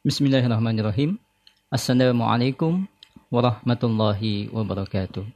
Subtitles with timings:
[0.00, 1.20] Bismillahirrahmanirrahim.
[1.68, 2.88] Assalamualaikum
[3.28, 5.28] warahmatullahi wabarakatuh.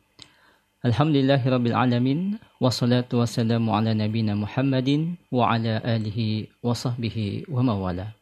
[0.81, 8.17] Alhamdulillahirabbil alamin wassalatu wassalamu ala nabiyyina Muhammadin wa ala alihi wa sahbihi wa mawala.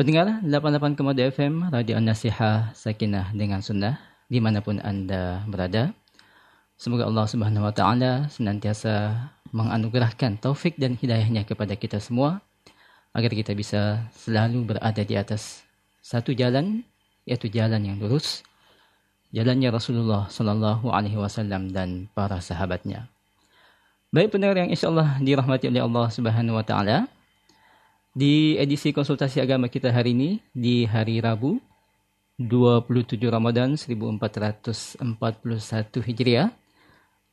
[0.00, 4.00] Pendengar 88 Kemudian FM Radio An-Nasihah Sakinah dengan Sunnah
[4.32, 5.92] di mana pun Anda berada.
[6.80, 12.40] Semoga Allah Subhanahu wa taala senantiasa menganugerahkan taufik dan hidayahnya kepada kita semua
[13.12, 15.64] agar kita bisa selalu berada di atas
[16.00, 16.84] satu jalan
[17.28, 18.42] yaitu jalan yang lurus
[19.32, 23.08] jalannya Rasulullah sallallahu alaihi wasallam dan para sahabatnya.
[24.12, 27.08] Baik pendengar yang insyaallah dirahmati oleh Allah Subhanahu wa taala.
[28.12, 31.56] Di edisi konsultasi agama kita hari ini di hari Rabu
[32.36, 35.00] 27 Ramadan 1441
[36.04, 36.52] Hijriah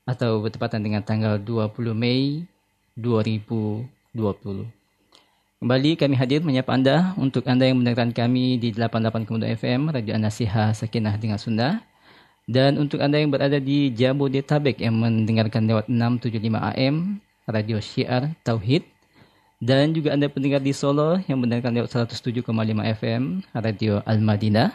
[0.07, 2.47] atau bertepatan dengan tanggal 20 Mei
[2.95, 4.78] 2020.
[5.59, 10.15] Kembali kami hadir menyapa anda untuk anda yang mendengarkan kami di 88 Kemudian FM, Radio
[10.15, 11.83] Anasiha Sakinah dengan Sunda.
[12.47, 18.87] Dan untuk anda yang berada di Jabodetabek yang mendengarkan lewat 675 AM, Radio Syiar Tauhid.
[19.59, 22.39] Dan juga anda pendengar di Solo yang mendengarkan lewat 107,5
[22.95, 24.71] FM, Radio Al-Madinah.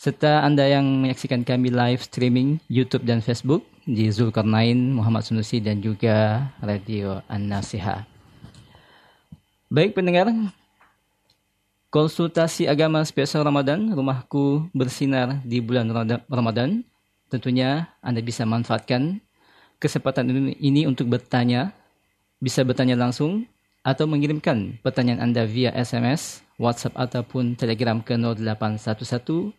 [0.00, 5.84] Serta anda yang menyaksikan kami live streaming YouTube dan Facebook di Zulkarnain, Muhammad Sunusi dan
[5.84, 8.19] juga Radio An-Nasihah.
[9.70, 10.26] Baik pendengar,
[11.94, 15.86] konsultasi agama spesial Ramadan, rumahku bersinar di bulan
[16.26, 16.82] Ramadan.
[17.30, 19.22] Tentunya Anda bisa manfaatkan
[19.78, 20.26] kesempatan
[20.58, 21.70] ini untuk bertanya,
[22.42, 23.46] bisa bertanya langsung
[23.86, 29.54] atau mengirimkan pertanyaan Anda via SMS, WhatsApp ataupun Telegram ke 0811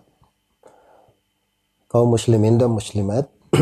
[1.87, 3.31] kaum muslimin dan muslimat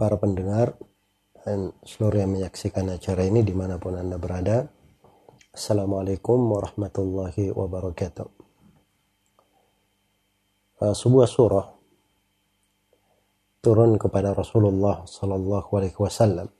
[0.00, 0.74] para pendengar
[1.46, 4.66] dan seluruh yang menyaksikan acara ini dimanapun anda berada
[5.54, 8.26] Assalamualaikum warahmatullahi wabarakatuh
[10.82, 11.66] uh, sebuah surah
[13.62, 16.50] turun kepada Rasulullah Sallallahu Alaihi Wasallam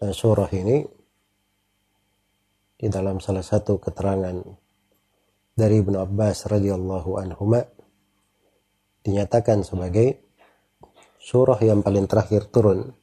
[0.00, 0.97] dan surah ini
[2.79, 4.39] di dalam salah satu keterangan
[5.51, 7.43] dari Ibnu Abbas radhiyallahu anhu
[9.03, 10.23] dinyatakan sebagai
[11.19, 12.95] surah yang paling terakhir turun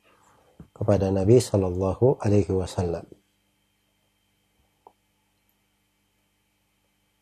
[0.72, 3.04] kepada Nabi Shallallahu Alaihi Wasallam.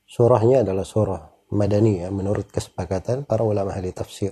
[0.06, 4.31] Surahnya adalah surah Madaniyah menurut kesepakatan para ulama ahli tafsir.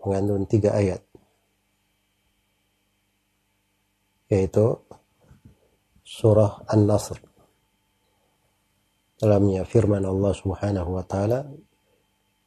[0.00, 1.04] Mengandung tiga ayat.
[4.32, 4.80] Yaitu
[6.08, 7.20] surah An-Nasr.
[9.20, 11.44] Dalamnya firman Allah Subhanahu wa taala,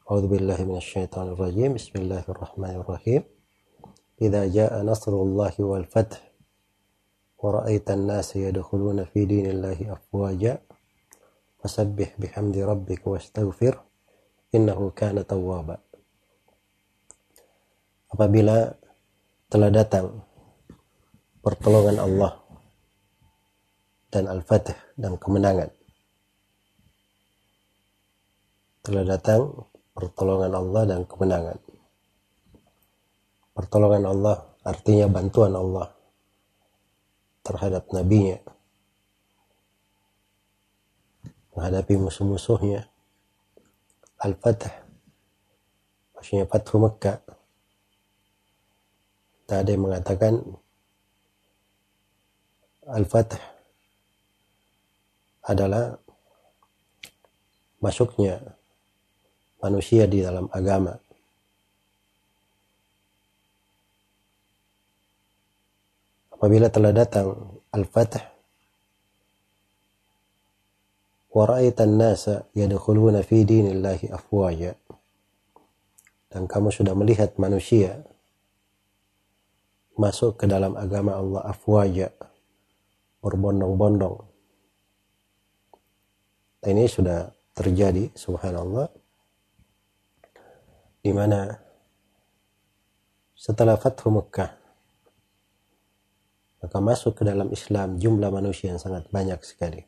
[0.09, 1.77] A'udzu billahi minasyaitonir rajim.
[1.77, 3.21] Bismillahirrahmanirrahim.
[4.17, 6.17] Idza jaa nasrullahi wal fath
[7.37, 10.57] wa ra'aita an-nasa yadkhuluna fi dinillahi afwaja
[11.61, 13.77] fasabbih bihamdi rabbika wastaghfir
[14.57, 15.77] innahu kana tawwaba.
[18.09, 18.73] Apabila
[19.53, 20.25] telah datang
[21.45, 22.40] pertolongan Allah
[24.11, 25.71] dan Al-Fatih dan kemenangan.
[28.83, 29.41] Telah datang
[29.95, 31.57] pertolongan Allah dan kemenangan.
[33.55, 34.35] Pertolongan Allah
[34.67, 35.87] artinya bantuan Allah
[37.41, 38.37] terhadap nabinya
[41.55, 42.87] menghadapi musuh-musuhnya.
[44.21, 44.73] Al-Fatih
[46.15, 47.19] maksudnya Fathu Mekah.
[49.49, 50.33] Tak ada yang mengatakan
[52.87, 53.50] Al-Fatih
[55.45, 55.97] adalah
[57.81, 58.37] masuknya
[59.61, 60.97] manusia di dalam agama.
[66.41, 67.37] apabila telah datang
[67.69, 68.17] al-fath
[71.37, 74.73] wa ra'aitan nasa yadkhuluna fi dinillahi afwaja
[76.33, 78.01] dan kamu sudah melihat manusia
[79.93, 82.09] masuk ke dalam agama Allah afwaja
[83.21, 84.30] berbondong-bondong
[86.65, 88.89] ini sudah terjadi subhanallah.
[91.01, 91.49] Di mana
[93.33, 94.61] setelah Fathu Mekah
[96.61, 99.81] maka masuk ke dalam Islam jumlah manusia yang sangat banyak sekali.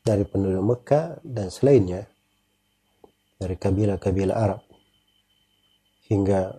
[0.00, 2.08] Dari penduduk Mekah dan selainnya
[3.36, 4.64] dari kabilah-kabilah Arab
[6.08, 6.56] hingga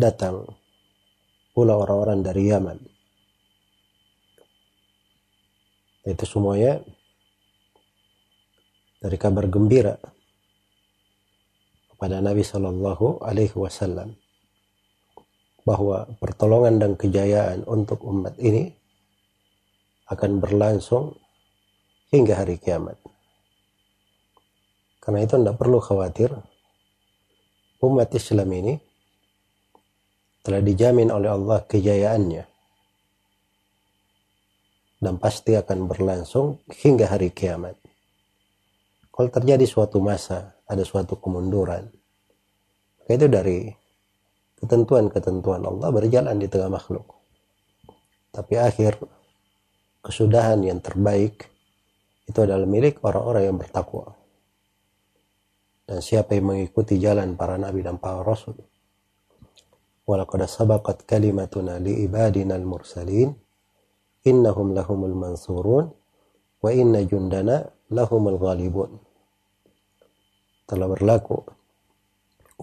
[0.00, 0.48] datang
[1.52, 2.80] pula orang-orang dari Yaman
[6.10, 6.82] itu semuanya
[9.00, 9.96] dari kabar gembira
[11.94, 14.12] kepada Nabi Shallallahu Alaihi Wasallam
[15.62, 18.74] bahwa pertolongan dan kejayaan untuk umat ini
[20.10, 21.14] akan berlangsung
[22.10, 22.98] hingga hari kiamat.
[24.98, 26.34] Karena itu tidak perlu khawatir
[27.80, 28.74] umat Islam ini
[30.42, 32.49] telah dijamin oleh Allah kejayaannya
[35.00, 37.74] dan pasti akan berlangsung hingga hari kiamat.
[39.08, 41.88] Kalau terjadi suatu masa ada suatu kemunduran.
[43.00, 43.58] Maka itu dari
[44.60, 47.16] ketentuan-ketentuan Allah berjalan di tengah makhluk.
[48.30, 49.00] Tapi akhir
[50.04, 51.48] kesudahan yang terbaik
[52.28, 54.14] itu adalah milik orang-orang yang bertakwa.
[55.90, 58.54] Dan siapa yang mengikuti jalan para nabi dan para rasul.
[60.06, 63.34] Walaqad sabaqat kalimatuna li ibadina al-mursalin
[64.24, 65.88] innahum lahumul mansurun
[66.60, 69.00] wa inna jundana lahumul ghalibun.
[70.68, 71.40] Telah berlaku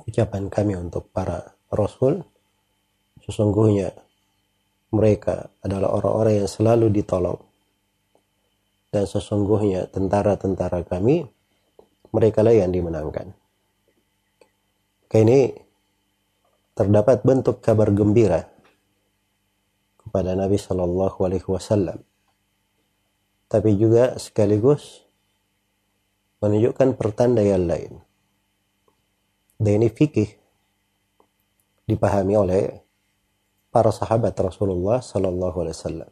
[0.07, 2.23] ucapan kami untuk para rasul.
[3.25, 3.91] Sesungguhnya
[4.95, 7.41] mereka adalah orang-orang yang selalu ditolong.
[8.87, 11.27] Dan sesungguhnya tentara-tentara kami
[12.15, 13.35] mereka lah yang dimenangkan.
[15.11, 15.39] Kayak ini
[16.71, 18.47] terdapat bentuk kabar gembira
[20.07, 22.01] kepada Nabi Shallallahu Alaihi Wasallam,
[23.51, 25.07] tapi juga sekaligus
[26.39, 27.99] menunjukkan pertanda yang lain.
[29.57, 30.37] Dan ini fikih
[31.89, 32.63] dipahami oleh
[33.73, 36.11] para sahabat Rasulullah Sallallahu Alaihi Wasallam.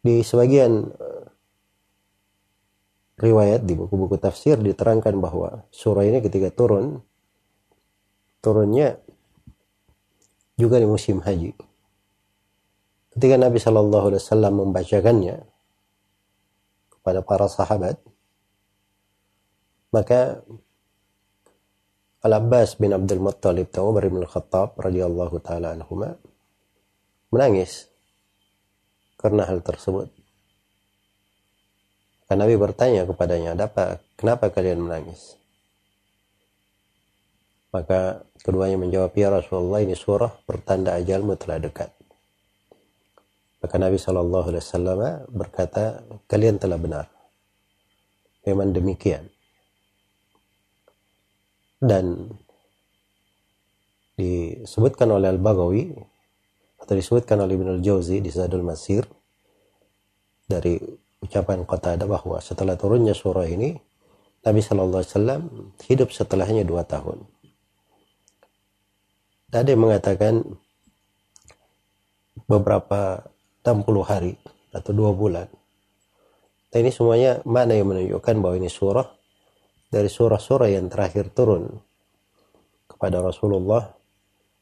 [0.00, 1.24] Di sebagian eh,
[3.20, 7.04] riwayat di buku-buku tafsir diterangkan bahwa surah ini ketika turun
[8.40, 8.96] turunnya
[10.56, 11.69] juga di musim haji.
[13.10, 15.36] Ketika Nabi Shallallahu Alaihi Wasallam membacakannya
[16.94, 17.98] kepada para sahabat,
[19.90, 20.46] maka
[22.20, 26.20] Al-Abbas bin Abdul Muttalib dan Umar bin Khattab radhiyallahu taala anhuma
[27.32, 27.88] menangis
[29.16, 30.12] karena hal tersebut.
[32.28, 35.34] Karena Nabi bertanya kepadanya, "Apa kenapa kalian menangis?"
[37.74, 41.99] Maka keduanya menjawab, "Ya Rasulullah, ini surah pertanda ajalmu telah dekat."
[43.60, 44.98] Maka Nabi Shallallahu Alaihi Wasallam
[45.28, 47.06] berkata, "Kalian telah benar.
[48.48, 49.28] Memang demikian."
[51.80, 52.28] dan
[54.20, 55.96] disebutkan oleh Al-Baghawi
[56.76, 59.08] atau disebutkan oleh Ibn Al-Jauzi di Zadul Masir
[60.44, 60.76] dari
[61.24, 63.72] ucapan Qatadah bahwa setelah turunnya surah ini
[64.44, 65.42] Nabi Shallallahu Alaihi Wasallam
[65.88, 67.24] hidup setelahnya dua tahun.
[69.50, 70.44] Ada yang mengatakan
[72.44, 73.24] beberapa
[73.60, 74.34] 60 hari
[74.72, 75.48] atau dua bulan.
[76.70, 79.06] Dan ini semuanya mana yang menunjukkan bahwa ini surah
[79.90, 81.82] dari surah-surah yang terakhir turun
[82.86, 83.90] kepada Rasulullah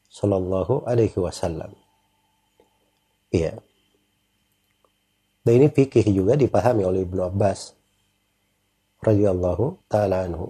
[0.09, 1.69] Sallallahu Alaihi Wasallam.
[3.29, 3.61] Iya.
[5.45, 7.77] Dan ini fikih juga dipahami oleh Ibnu Abbas
[9.05, 10.49] radhiyallahu taala anhu.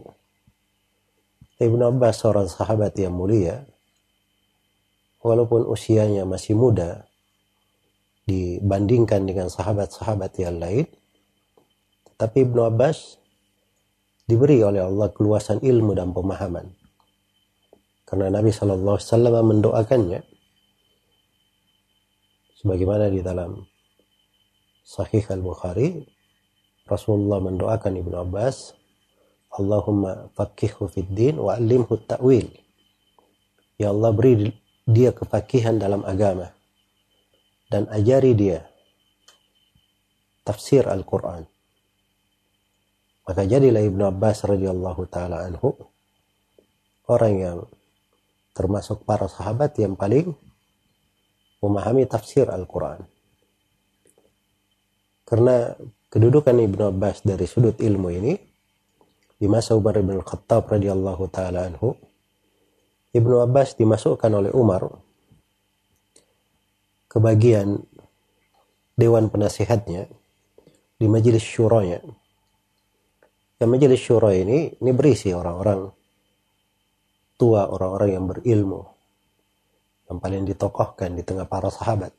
[1.59, 3.67] Ibnu Abbas seorang sahabat yang mulia
[5.19, 7.08] walaupun usianya masih muda
[8.29, 10.85] dibandingkan dengan sahabat-sahabat yang lain
[12.19, 13.15] tapi Ibnu Abbas
[14.27, 16.67] diberi oleh Allah keluasan ilmu dan pemahaman.
[18.03, 20.19] Karena Nabi Wasallam mendoakannya,
[22.59, 23.63] sebagaimana di dalam
[24.83, 26.03] Sahih Al Bukhari,
[26.91, 28.75] Rasulullah mendoakan Ibnu Abbas,
[29.55, 32.51] Allahumma fakihhu fid din wa alimhu ta'wil.
[33.79, 34.51] Ya Allah beri
[34.83, 36.51] dia kefakihan dalam agama
[37.69, 38.65] dan ajari dia
[40.41, 41.45] tafsir Al-Quran.
[43.29, 45.77] Maka jadilah Ibnu Abbas radhiyallahu taala anhu
[47.05, 47.57] orang yang
[48.57, 50.33] termasuk para sahabat yang paling
[51.61, 53.05] memahami tafsir Al-Quran.
[55.29, 55.77] Karena
[56.09, 58.33] kedudukan Ibnu Abbas dari sudut ilmu ini
[59.37, 61.93] di masa Umar bin Khattab radhiyallahu taala anhu
[63.13, 64.89] Ibnu Abbas dimasukkan oleh Umar
[67.09, 67.81] ke bagian
[68.93, 70.05] dewan penasihatnya
[70.95, 71.99] di majelis syuranya.
[73.59, 75.91] Dan majelis syura ini ini berisi orang-orang
[77.35, 78.81] tua, orang-orang yang berilmu
[80.09, 82.15] yang paling ditokohkan di tengah para sahabat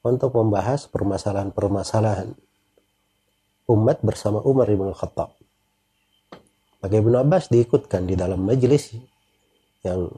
[0.00, 2.32] untuk membahas permasalahan-permasalahan
[3.68, 5.36] umat bersama Umar bin Khattab.
[6.80, 8.96] Maka Ibnu Abbas diikutkan di dalam majelis
[9.84, 10.08] yang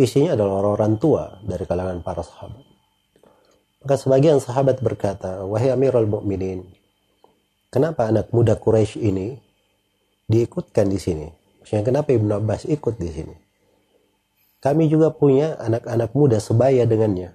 [0.00, 2.71] isinya adalah orang-orang tua dari kalangan para sahabat.
[3.82, 6.62] Maka sebagian sahabat berkata, Wahai Amirul Mukminin,
[7.74, 9.34] kenapa anak muda Quraisy ini
[10.30, 11.26] diikutkan di sini?
[11.58, 13.34] Maksudnya kenapa Ibnu Abbas ikut di sini?
[14.62, 17.34] Kami juga punya anak-anak muda sebaya dengannya.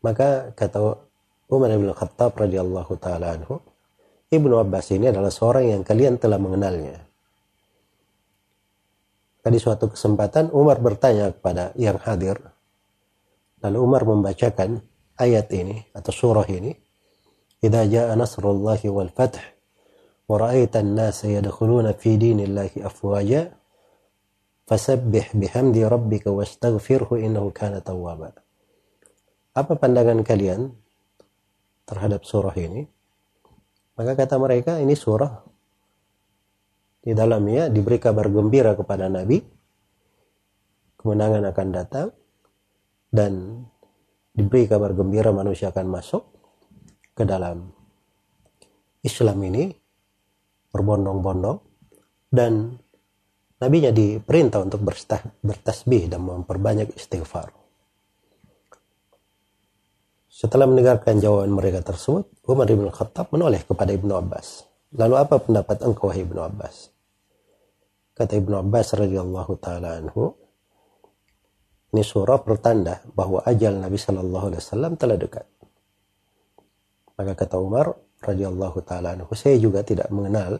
[0.00, 0.96] Maka kata
[1.52, 3.60] Umar bin Khattab radhiyallahu taala anhu,
[4.32, 7.04] Ibnu Abbas ini adalah seorang yang kalian telah mengenalnya.
[9.44, 12.51] Tadi suatu kesempatan Umar bertanya kepada yang hadir.
[13.62, 14.82] Lalu Umar membacakan
[15.16, 16.74] ayat ini atau surah ini.
[17.62, 19.38] Idza jaa nasrullahi wal fath
[20.26, 23.54] wa ra'aita an-nasa yadkhuluna fi dinillahi afwaja
[24.66, 28.34] fasabbih bihamdi rabbika wastaghfirhu innahu kana tawwaba.
[29.54, 30.74] Apa pandangan kalian
[31.86, 32.82] terhadap surah ini?
[33.94, 35.30] Maka kata mereka ini surah
[37.02, 39.42] di dalamnya diberi kabar gembira kepada Nabi
[41.02, 42.08] kemenangan akan datang
[43.12, 43.62] dan
[44.32, 46.24] diberi kabar gembira manusia akan masuk
[47.12, 47.68] ke dalam
[49.04, 49.68] Islam ini
[50.72, 51.58] berbondong-bondong
[52.32, 52.80] dan
[53.60, 54.80] nabinya diperintah untuk
[55.44, 57.52] bertasbih dan memperbanyak istighfar.
[60.32, 64.64] Setelah mendengarkan jawaban mereka tersebut, Umar bin Khattab menoleh kepada Ibnu Abbas.
[64.96, 66.88] Lalu apa pendapat engkau Ibnu Abbas?
[68.16, 70.34] Kata Ibnu Abbas radhiyallahu taala anhu,
[71.92, 75.44] ini surah pertanda bahwa ajal Nabi Shallallahu alaihi wasallam telah dekat.
[77.20, 77.92] Maka kata Umar
[78.24, 80.56] radhiyallahu taala anhu, saya juga tidak mengenal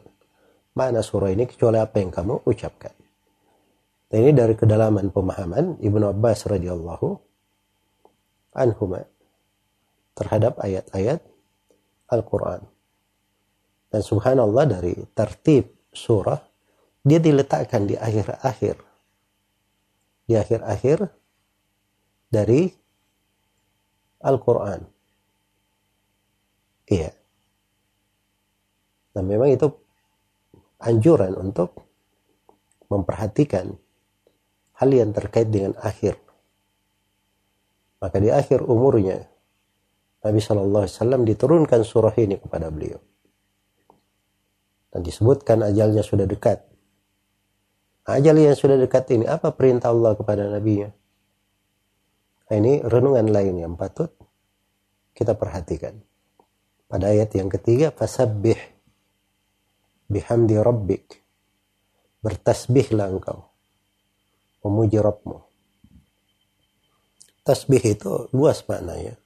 [0.76, 2.92] mana surah ini kecuali apa yang kamu ucapkan.
[4.12, 7.08] Dan ini dari kedalaman pemahaman Ibnu Abbas radhiyallahu
[8.52, 8.84] anhu
[10.12, 11.24] terhadap ayat-ayat
[12.12, 12.60] Al-Quran.
[13.88, 16.40] Dan subhanallah dari tertib surah,
[17.00, 18.76] dia diletakkan di akhir-akhir.
[20.28, 21.21] Di akhir-akhir
[22.32, 22.72] dari
[24.24, 24.80] Al-Quran.
[26.88, 27.12] Iya.
[29.12, 29.68] Dan memang itu
[30.80, 31.76] anjuran untuk
[32.88, 33.76] memperhatikan
[34.80, 36.16] hal yang terkait dengan akhir.
[38.00, 39.28] Maka di akhir umurnya
[40.24, 42.98] Nabi Shallallahu Alaihi Wasallam diturunkan surah ini kepada beliau
[44.92, 46.60] dan disebutkan ajalnya sudah dekat.
[48.02, 50.92] Ajal yang sudah dekat ini apa perintah Allah kepada Nabi-Nya?
[52.52, 54.12] Nah, ini renungan lain yang patut
[55.16, 55.96] kita perhatikan.
[56.84, 58.60] Pada ayat yang ketiga, fasabbih
[60.12, 61.24] bihamdi rabbik.
[62.20, 63.48] Bertasbihlah engkau.
[64.62, 65.42] Memuji Rabbmu.
[67.42, 69.18] Tasbih itu luas maknanya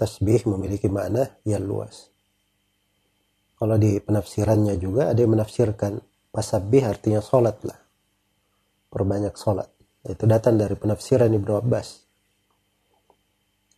[0.00, 2.08] tasbih memiliki makna yang luas.
[3.60, 6.00] Kalau di penafsirannya juga ada yang menafsirkan
[6.32, 7.76] pasabih artinya sholat lah.
[8.88, 9.68] Perbanyak sholat.
[10.00, 11.88] Itu datang dari penafsiran Ibnu Abbas.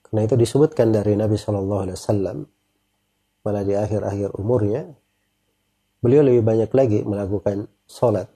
[0.07, 2.39] Karena itu disebutkan dari Nabi Shallallahu Alaihi Wasallam.
[3.43, 4.87] Malah di akhir-akhir umurnya
[5.99, 8.31] beliau lebih banyak lagi melakukan sholat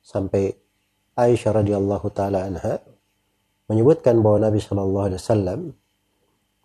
[0.00, 0.56] sampai
[1.20, 2.80] Aisyah radhiyallahu taala anha
[3.68, 5.60] menyebutkan bahwa Nabi Shallallahu Alaihi Wasallam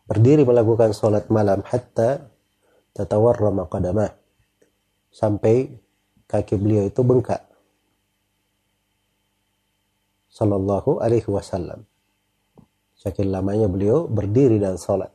[0.08, 2.32] berdiri melakukan sholat malam hatta
[2.96, 4.16] tatawarrama qadamah.
[5.12, 5.76] Sampai
[6.26, 7.53] kaki beliau itu bengkak
[10.34, 11.86] sallallahu alaihi wasallam.
[12.98, 15.14] Saking lamanya beliau berdiri dan sholat.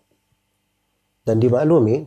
[1.26, 2.06] Dan dimaklumi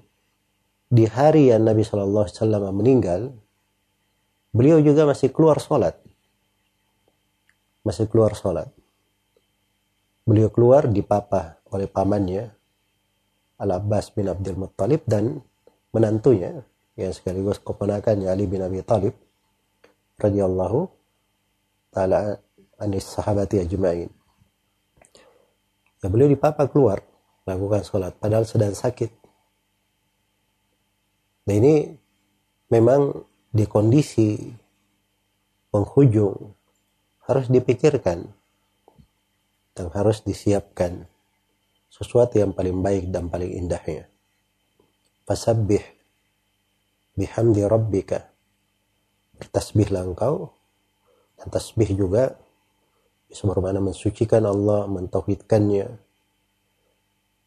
[0.88, 3.22] di hari yang Nabi Shallallahu Alaihi Wasallam meninggal
[4.56, 6.00] beliau juga masih keluar sholat.
[7.86, 8.70] Masih keluar sholat.
[10.26, 12.50] Beliau keluar di papa oleh pamannya
[13.62, 15.42] Al-Abbas bin Abdul Muttalib dan
[15.94, 16.62] menantunya
[16.98, 19.14] yang sekaligus keponakannya Ali bin Abi Talib
[20.22, 20.90] radhiyallahu
[21.90, 22.38] taala
[22.82, 24.10] anis sahabati ajma'in.
[26.02, 27.06] Ya beliau dipapa keluar
[27.46, 29.14] melakukan sholat padahal sedang sakit.
[31.46, 31.76] Dan ini
[32.74, 33.22] memang
[33.54, 34.42] di kondisi
[35.70, 36.58] penghujung
[37.30, 38.26] harus dipikirkan
[39.78, 41.06] dan harus disiapkan
[41.92, 44.10] sesuatu yang paling baik dan paling indahnya.
[45.28, 45.84] Fasabbih
[47.16, 48.32] bihamdi rabbika.
[49.38, 50.54] Bertasbihlah engkau
[51.38, 52.38] dan tasbih juga
[53.32, 55.88] bisa bermakna mensucikan Allah, mentauhidkannya,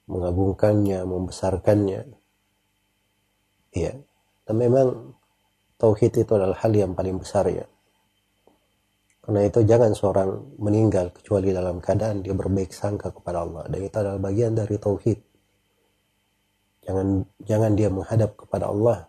[0.09, 2.01] mengagungkannya, membesarkannya.
[3.77, 3.93] Iya.
[4.49, 5.13] Dan memang
[5.77, 7.69] tauhid itu adalah hal yang paling besar ya.
[9.25, 13.65] Karena itu jangan seorang meninggal kecuali dalam keadaan dia berbaik sangka kepada Allah.
[13.69, 15.19] Dan itu adalah bagian dari tauhid.
[16.85, 19.09] Jangan jangan dia menghadap kepada Allah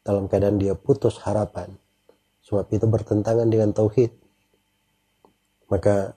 [0.00, 1.76] dalam keadaan dia putus harapan.
[2.48, 4.23] Sebab itu bertentangan dengan tauhid.
[5.74, 6.14] Maka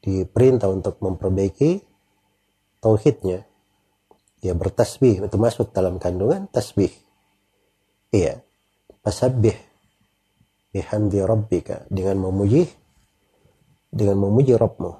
[0.00, 1.84] diperintah untuk memperbaiki
[2.80, 3.44] tauhidnya.
[4.40, 6.88] Dia bertasbih itu masuk dalam kandungan tasbih.
[8.08, 8.40] Iya.
[9.04, 9.56] Pasabbih
[10.70, 12.70] bihamdi rabbika dengan memuji
[13.90, 14.92] dengan memuji Rabbmu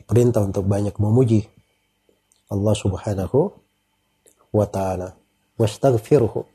[0.00, 1.44] diperintah untuk banyak memuji
[2.48, 3.52] Allah subhanahu
[4.52, 5.12] wa ta'ala
[5.60, 6.48] wastaghfiruhu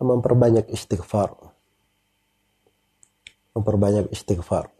[0.00, 1.49] memperbanyak istighfar
[3.60, 4.72] memperbanyak istighfar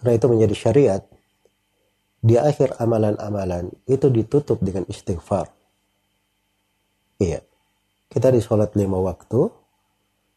[0.00, 1.02] karena itu menjadi syariat
[2.24, 5.52] di akhir amalan-amalan itu ditutup dengan istighfar
[7.20, 7.44] iya
[8.14, 9.50] kita di sholat lima waktu,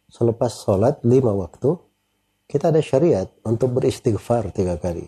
[0.09, 1.77] selepas sholat lima waktu,
[2.49, 5.05] kita ada syariat untuk beristighfar tiga kali.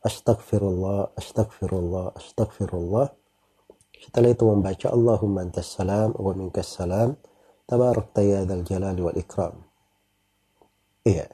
[0.00, 3.12] Astagfirullah, astagfirullah, astagfirullah.
[4.00, 7.20] Setelah itu membaca Allahumma antas salam wa minkas salam.
[7.68, 9.65] Tabarak tayyadal jalali wal ikram.
[11.06, 11.30] Iya.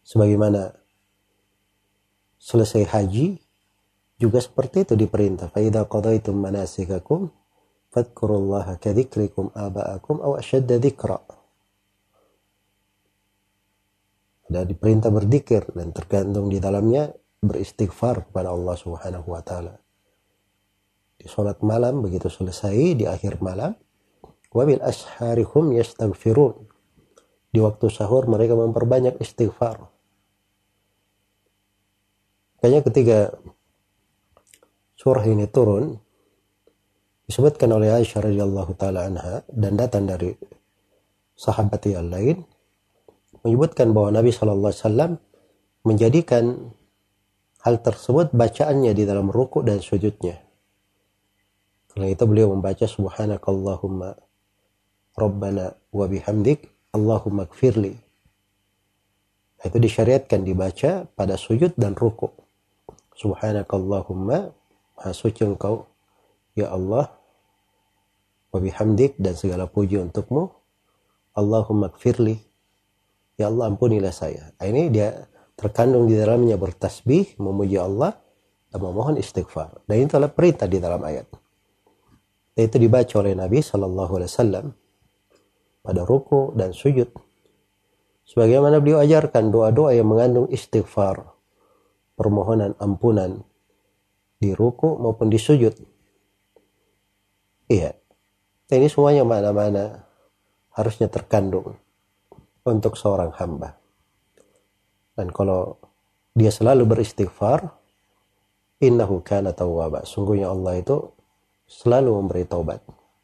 [0.00, 0.72] Sebagaimana
[2.40, 3.36] selesai haji
[4.16, 5.52] juga seperti itu diperintah.
[5.52, 7.28] Faidah qadaitum manasikakum
[7.92, 11.20] fadkurullaha kadhikrikum aba'akum aw ashadda dhikra.
[14.46, 17.10] Ada diperintah berzikir dan tergantung di dalamnya
[17.42, 19.74] beristighfar kepada Allah Subhanahu wa taala.
[21.18, 23.74] Di salat malam begitu selesai di akhir malam
[24.54, 26.75] wabil asharihum yastaghfirun.
[27.56, 29.88] Di waktu sahur mereka memperbanyak istighfar.
[32.60, 33.18] Kayaknya ketika
[35.00, 35.96] surah ini turun,
[37.24, 40.36] disebutkan oleh Aisyah radhiyallahu taala anha dan datang dari
[41.32, 42.44] sahabat yang lain
[43.40, 45.12] menyebutkan bahwa Nabi Shallallahu alaihi wasallam
[45.88, 46.44] menjadikan
[47.64, 50.44] hal tersebut bacaannya di dalam ruku dan sujudnya.
[51.88, 54.12] Karena itu beliau membaca subhanakallahumma
[55.16, 57.92] rabbana wa bihamdik Allahumma kfirli.
[59.60, 62.32] Itu disyariatkan dibaca pada sujud dan ruku.
[63.16, 64.52] Subhanakallahumma
[64.96, 65.84] maha suci engkau
[66.56, 67.12] Ya Allah,
[68.48, 70.48] wa bihamdik dan segala puji untukmu.
[71.36, 72.40] Allahumma kfirli.
[73.36, 74.56] Ya Allah ampunilah saya.
[74.56, 78.16] Nah, ini dia terkandung di dalamnya bertasbih, memuji Allah,
[78.72, 79.84] dan memohon istighfar.
[79.84, 81.28] Dan itu adalah perintah di dalam ayat.
[82.56, 84.66] Dan itu dibaca oleh Nabi Shallallahu Alaihi Wasallam
[85.86, 87.06] pada ruku dan sujud.
[88.26, 91.30] Sebagaimana beliau ajarkan doa-doa yang mengandung istighfar,
[92.18, 93.46] permohonan ampunan
[94.42, 95.78] di ruku maupun di sujud.
[97.70, 97.94] Iya.
[98.66, 100.02] Ini semuanya mana-mana
[100.74, 101.78] harusnya terkandung
[102.66, 103.78] untuk seorang hamba.
[105.14, 105.78] Dan kalau
[106.34, 107.70] dia selalu beristighfar,
[108.82, 110.02] innahu kana tawwaba.
[110.02, 111.14] Sungguhnya Allah itu
[111.70, 112.82] selalu memberi taubat.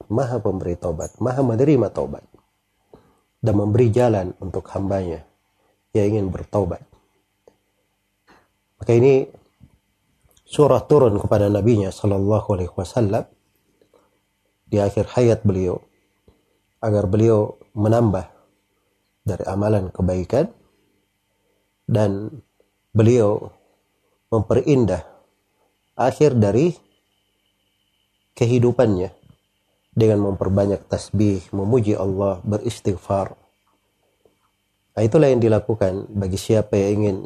[0.08, 2.24] Maha pemberi taubat, maha menerima taubat.
[3.42, 5.26] Dan memberi jalan untuk hambanya
[5.92, 6.80] yang ingin bertaubat.
[8.78, 9.26] Maka ini
[10.46, 13.24] surah turun kepada nabinya sallallahu alaihi wasallam
[14.68, 15.80] di akhir hayat beliau
[16.82, 18.26] agar beliau menambah
[19.22, 20.50] dari amalan kebaikan
[21.86, 22.42] dan
[22.90, 23.54] beliau
[24.34, 25.06] memperindah
[25.94, 26.74] akhir dari
[28.34, 29.14] kehidupannya
[29.92, 33.36] dengan memperbanyak tasbih, memuji Allah, beristighfar.
[34.92, 37.16] Nah, itulah yang dilakukan bagi siapa yang ingin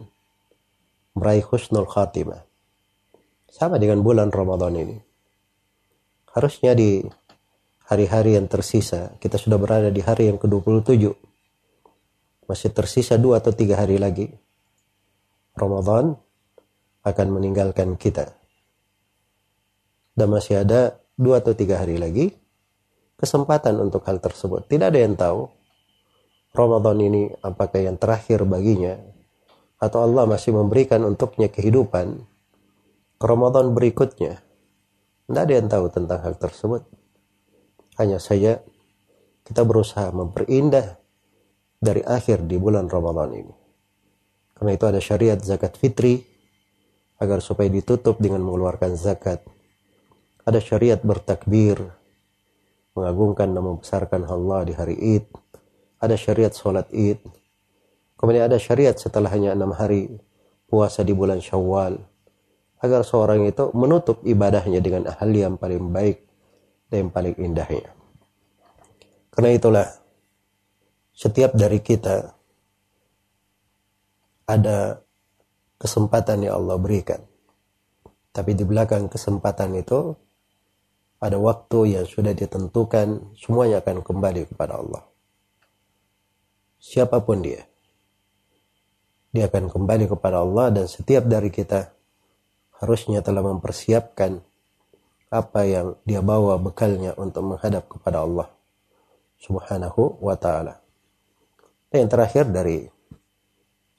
[1.15, 2.43] meraih husnul khatimah.
[3.47, 4.99] Sama dengan bulan Ramadan ini.
[6.35, 7.01] Harusnya di
[7.87, 9.15] hari-hari yang tersisa.
[9.23, 11.09] Kita sudah berada di hari yang ke-27.
[12.47, 14.31] Masih tersisa dua atau tiga hari lagi.
[15.57, 16.19] Ramadan
[17.07, 18.35] akan meninggalkan kita.
[20.13, 22.46] Dan masih ada dua atau tiga hari lagi
[23.17, 24.69] kesempatan untuk hal tersebut.
[24.69, 25.49] Tidak ada yang tahu
[26.57, 28.97] Ramadan ini apakah yang terakhir baginya
[29.77, 32.25] atau Allah masih memberikan untuknya kehidupan
[33.17, 34.41] ke Ramadan berikutnya.
[35.27, 36.87] Tidak ada yang tahu tentang hal tersebut.
[38.01, 38.61] Hanya saja
[39.45, 40.97] kita berusaha memperindah
[41.81, 43.55] dari akhir di bulan Ramadan ini.
[44.57, 46.25] Karena itu ada syariat zakat fitri
[47.21, 49.45] agar supaya ditutup dengan mengeluarkan zakat.
[50.47, 51.81] Ada syariat bertakbir,
[52.97, 55.29] mengagungkan dan membesarkan Allah di hari Id.
[56.01, 57.21] Ada syariat sholat Id.
[58.17, 60.17] Kemudian ada syariat setelah hanya enam hari
[60.67, 62.01] puasa di bulan Syawal.
[62.81, 66.25] Agar seorang itu menutup ibadahnya dengan hal yang paling baik
[66.89, 67.93] dan yang paling indahnya.
[69.33, 69.87] Karena itulah
[71.13, 72.33] setiap dari kita
[74.49, 75.01] ada
[75.77, 77.21] kesempatan yang Allah berikan.
[78.33, 80.13] Tapi di belakang kesempatan itu
[81.27, 85.03] ada waktu yang sudah ditentukan, semuanya akan kembali kepada Allah.
[86.79, 87.67] Siapa pun dia,
[89.35, 91.91] dia akan kembali kepada Allah dan setiap dari kita
[92.79, 94.39] harusnya telah mempersiapkan
[95.27, 98.49] apa yang dia bawa bekalnya untuk menghadap kepada Allah
[99.43, 100.81] Subhanahu wa taala.
[101.91, 102.87] Yang terakhir dari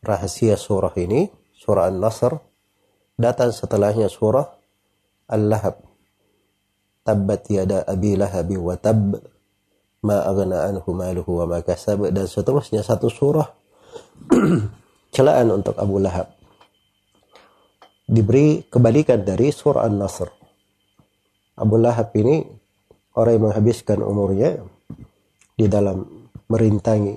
[0.01, 2.33] rahasia surah ini, surah An-Nasr,
[3.19, 4.47] datang setelahnya surah
[5.27, 5.83] Al-Lahab.
[7.07, 9.15] Tabbat yada abi lahabi wa tab
[10.03, 13.47] ma aghna anhu maluhu wa ma kasab dan seterusnya satu surah
[15.15, 16.35] celaan untuk Abu Lahab.
[18.07, 20.27] Diberi kebalikan dari surah An-Nasr.
[21.63, 22.43] Abu Lahab ini
[23.15, 24.59] orang yang menghabiskan umurnya
[25.55, 26.03] di dalam
[26.51, 27.15] merintangi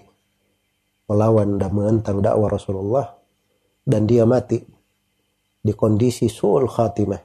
[1.11, 3.07] melawan dan menentang dakwah Rasulullah
[3.83, 4.62] dan dia mati
[5.61, 7.20] di kondisi suul khatimah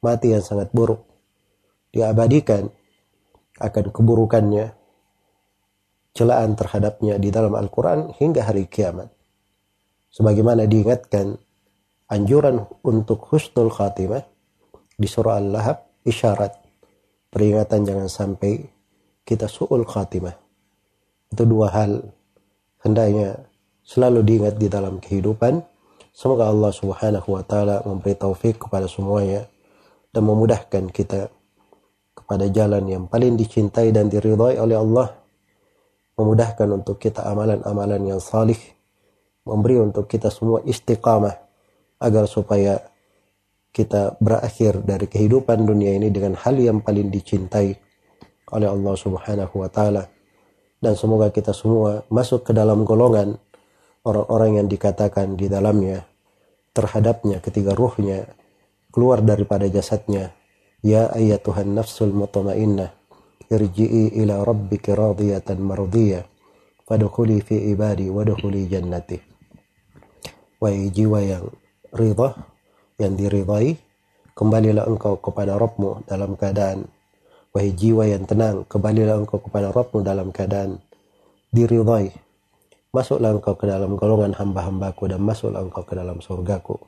[0.00, 1.11] mati yang sangat buruk
[1.92, 2.66] dia abadikan
[3.60, 4.72] akan keburukannya
[6.16, 9.12] celaan terhadapnya di dalam Al-Quran hingga hari kiamat
[10.12, 11.36] sebagaimana diingatkan
[12.08, 14.24] anjuran untuk husnul khatimah
[14.96, 16.52] di surah Al-Lahab isyarat
[17.32, 18.60] peringatan jangan sampai
[19.24, 20.36] kita suul khatimah
[21.32, 22.12] itu dua hal
[22.84, 23.40] hendaknya
[23.82, 25.64] selalu diingat di dalam kehidupan.
[26.12, 29.48] Semoga Allah Subhanahu wa taala memberi taufik kepada semuanya
[30.12, 31.32] dan memudahkan kita
[32.12, 35.08] kepada jalan yang paling dicintai dan diridhai oleh Allah.
[36.16, 38.58] Memudahkan untuk kita amalan-amalan yang salih,
[39.48, 41.34] memberi untuk kita semua istiqamah
[41.98, 42.78] agar supaya
[43.72, 47.72] kita berakhir dari kehidupan dunia ini dengan hal yang paling dicintai
[48.52, 50.04] oleh Allah Subhanahu wa taala
[50.82, 53.40] dan semoga kita semua masuk ke dalam golongan
[54.04, 56.04] orang-orang yang dikatakan di dalamnya
[56.76, 58.28] terhadapnya ketika ruhnya
[58.92, 60.36] keluar daripada jasadnya
[60.82, 62.90] ya Tuhan nafsul mutmainnah
[63.48, 66.26] irji'i ila rabbiki radiyatan mardiyah
[66.84, 69.22] fadkhuli fi ibadi wadkhuli jannati
[70.58, 71.46] wahai jiwa yang
[71.94, 72.34] ridha
[72.98, 73.78] yang diridhai
[74.34, 76.90] kembalilah engkau kepada Rabbmu dalam keadaan
[77.52, 80.80] Wahai jiwa yang tenang, kembalilah engkau kepada Rabbmu dalam keadaan
[81.52, 82.08] diridhai.
[82.96, 86.80] Masuklah engkau ke dalam golongan hamba-hambaku dan masuklah engkau ke dalam surgaku.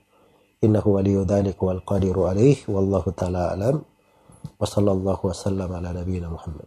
[0.64, 2.56] Innahu waliyu dhalik wal qadiru alaih.
[2.64, 3.84] Wallahu ta'ala alam.
[4.56, 6.64] Wa sallallahu wasallam ala nabiyina Muhammad.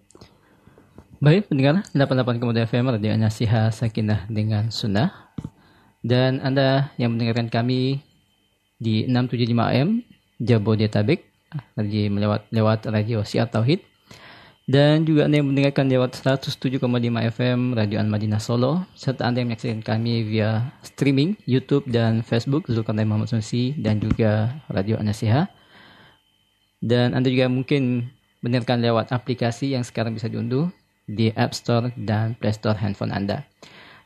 [1.17, 5.33] Baik, pendengar 88 Kemudian FM Radio Nasiha Sakinah dengan Sunnah.
[6.05, 8.05] Dan Anda yang mendengarkan kami
[8.77, 9.89] di 675 AM
[10.37, 11.25] Jabodetabek
[12.13, 13.81] melewat lewat radio Siar Tauhid
[14.67, 16.83] dan juga Anda yang mendengarkan lewat 107,5
[17.31, 22.67] FM Radio An Madinah Solo serta Anda yang menyaksikan kami via streaming YouTube dan Facebook
[22.67, 25.47] Zulkarnain Muhammad Sunsi dan juga Radio An-Nasiha
[26.83, 28.11] dan Anda juga mungkin
[28.43, 30.67] mendengarkan lewat aplikasi yang sekarang bisa diunduh
[31.07, 33.47] di App Store dan Play Store handphone Anda.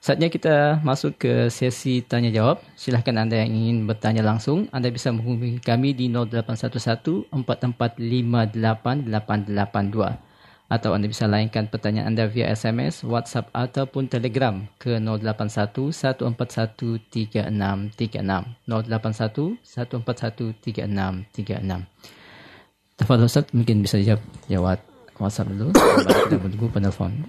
[0.02, 2.58] Saatnya kita masuk ke sesi tanya jawab.
[2.74, 10.31] Silahkan Anda yang ingin bertanya langsung, Anda bisa menghubungi kami di 0811 4458
[10.72, 18.72] Atau Anda bisa layankan pertanyaan Anda via SMS, WhatsApp ataupun Telegram ke 081 141 3636.
[18.72, 22.96] 081 141 3636.
[22.96, 24.80] Tafadhol Ustaz, mungkin bisa jawab lewat
[25.20, 25.76] WhatsApp dulu.
[25.76, 27.20] Kita menunggu penelpon.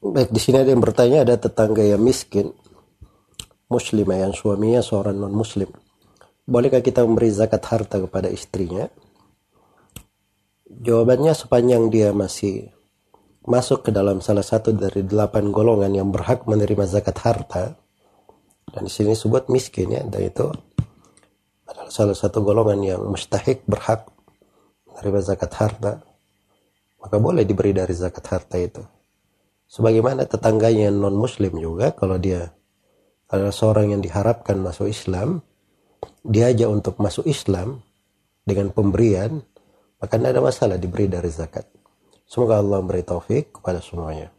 [0.00, 2.50] Baik, di sini ada yang bertanya ada tetangga yang miskin,
[3.70, 5.70] muslimah yang suaminya seorang non muslim.
[6.42, 8.90] Bolehkah kita memberi zakat harta kepada istrinya?
[10.70, 12.70] Jawabannya sepanjang dia masih
[13.42, 17.74] masuk ke dalam salah satu dari delapan golongan yang berhak menerima zakat harta,
[18.70, 20.46] dan di sini sebut miskin ya, dan itu
[21.66, 24.06] adalah salah satu golongan yang mustahik berhak
[24.86, 26.06] menerima zakat harta,
[27.02, 28.86] maka boleh diberi dari zakat harta itu.
[29.66, 32.54] Sebagaimana tetangganya non muslim juga kalau dia
[33.26, 35.42] adalah seorang yang diharapkan masuk Islam,
[36.22, 37.82] diajak untuk masuk Islam
[38.46, 39.42] dengan pemberian,
[40.00, 41.68] maka tidak ada masalah diberi dari zakat.
[42.24, 44.32] Semoga Allah memberi taufik kepada semuanya.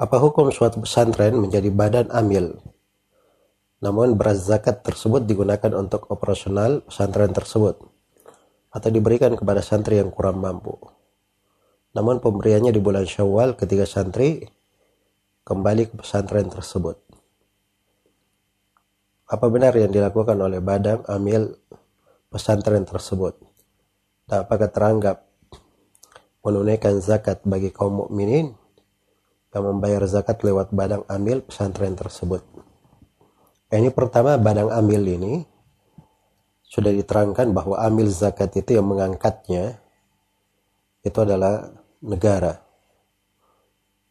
[0.00, 2.56] Apa hukum suatu pesantren menjadi badan amil?
[3.84, 7.80] Namun beras zakat tersebut digunakan untuk operasional pesantren tersebut
[8.70, 10.78] atau diberikan kepada santri yang kurang mampu.
[11.90, 14.46] Namun pemberiannya di bulan Syawal ketika santri
[15.42, 17.09] kembali ke pesantren tersebut.
[19.30, 21.54] Apa benar yang dilakukan oleh badan amil
[22.34, 23.38] pesantren tersebut?
[24.26, 25.22] Dan apakah teranggap
[26.42, 28.58] menunaikan zakat bagi kaum mukminin
[29.54, 32.42] yang membayar zakat lewat badang amil pesantren tersebut.
[33.70, 35.34] Ini pertama badang amil ini
[36.66, 39.78] sudah diterangkan bahwa amil zakat itu yang mengangkatnya
[41.06, 41.70] itu adalah
[42.02, 42.62] negara.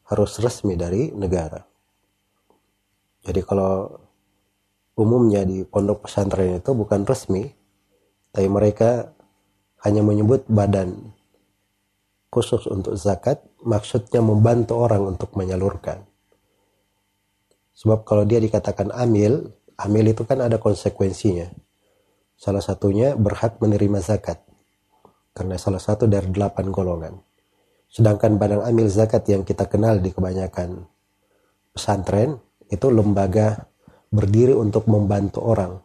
[0.08, 1.60] Harus resmi dari negara.
[3.24, 4.00] Jadi kalau
[5.00, 7.48] umumnya di pondok pesantren itu bukan resmi,
[8.36, 9.16] tapi mereka
[9.88, 11.16] hanya menyebut badan
[12.28, 16.04] khusus untuk zakat maksudnya membantu orang untuk menyalurkan.
[17.80, 21.48] Sebab kalau dia dikatakan amil, amil itu kan ada konsekuensinya.
[22.36, 24.44] Salah satunya berhak menerima zakat.
[25.32, 27.16] Karena salah satu dari delapan golongan.
[27.88, 30.84] Sedangkan badan amil zakat yang kita kenal di kebanyakan
[31.72, 33.66] pesantren, itu lembaga
[34.10, 35.78] berdiri untuk membantu orang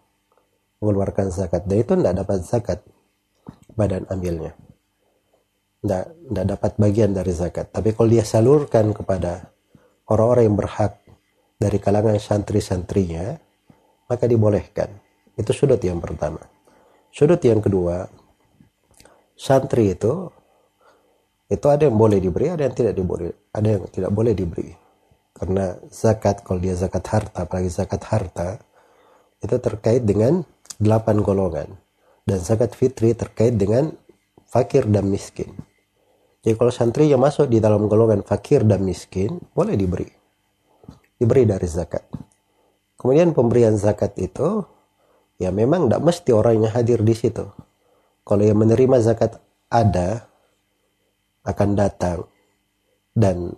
[0.80, 1.64] mengeluarkan zakat.
[1.68, 2.78] Dan itu tidak dapat zakat
[3.76, 4.56] badan amilnya
[5.84, 7.68] tidak dapat bagian dari zakat.
[7.68, 9.52] Tapi kalau dia salurkan kepada
[10.08, 10.92] orang-orang yang berhak
[11.60, 13.36] dari kalangan santri-santrinya,
[14.08, 14.88] maka dibolehkan.
[15.36, 16.40] Itu sudut yang pertama.
[17.12, 18.08] Sudut yang kedua,
[19.36, 20.32] santri itu
[21.52, 24.83] itu ada yang boleh diberi, ada yang tidak diberi, ada yang tidak boleh diberi.
[25.34, 28.62] Karena zakat, kalau dia zakat harta, apalagi zakat harta,
[29.42, 30.46] itu terkait dengan
[30.78, 31.68] delapan golongan.
[32.24, 33.92] Dan zakat fitri terkait dengan
[34.46, 35.50] fakir dan miskin.
[36.46, 40.06] Jadi kalau santri yang masuk di dalam golongan fakir dan miskin, boleh diberi.
[41.18, 42.06] Diberi dari zakat.
[42.94, 44.64] Kemudian pemberian zakat itu,
[45.36, 47.44] ya memang tidak mesti orang yang hadir di situ.
[48.24, 50.30] Kalau yang menerima zakat ada,
[51.44, 52.24] akan datang,
[53.12, 53.52] dan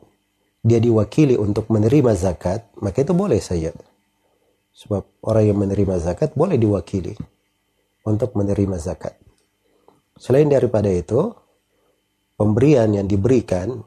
[0.67, 3.71] dia diwakili untuk menerima zakat, maka itu boleh saja.
[4.75, 7.15] Sebab orang yang menerima zakat boleh diwakili
[8.03, 9.15] untuk menerima zakat.
[10.19, 11.31] Selain daripada itu,
[12.35, 13.79] pemberian yang diberikan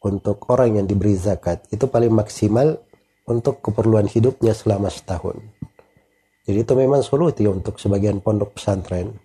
[0.00, 2.80] untuk orang yang diberi zakat itu paling maksimal
[3.28, 5.36] untuk keperluan hidupnya selama setahun.
[6.44, 9.16] Jadi itu memang solusi untuk sebagian pondok pesantren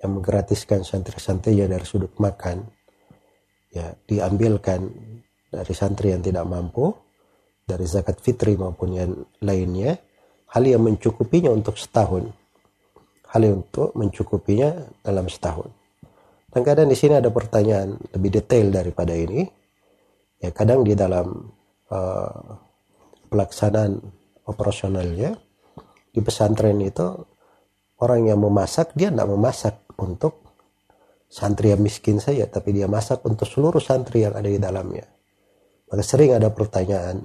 [0.00, 2.68] yang menggratiskan santri-santrinya dari sudut makan,
[3.72, 4.92] ya diambilkan
[5.62, 6.90] dari santri yang tidak mampu,
[7.64, 9.96] dari zakat fitri maupun yang lainnya,
[10.52, 12.28] hal yang mencukupinya untuk setahun,
[13.30, 15.70] hal yang untuk mencukupinya dalam setahun.
[16.54, 19.42] Dan kadang di sini ada pertanyaan lebih detail daripada ini.
[20.38, 21.50] Ya kadang di dalam
[21.90, 22.42] uh,
[23.32, 23.98] pelaksanaan
[24.46, 25.34] operasionalnya
[26.14, 27.02] di pesantren itu
[27.98, 30.44] orang yang memasak dia tidak memasak untuk
[31.26, 35.13] santri yang miskin saja, tapi dia masak untuk seluruh santri yang ada di dalamnya.
[35.90, 37.24] Maka sering ada pertanyaan,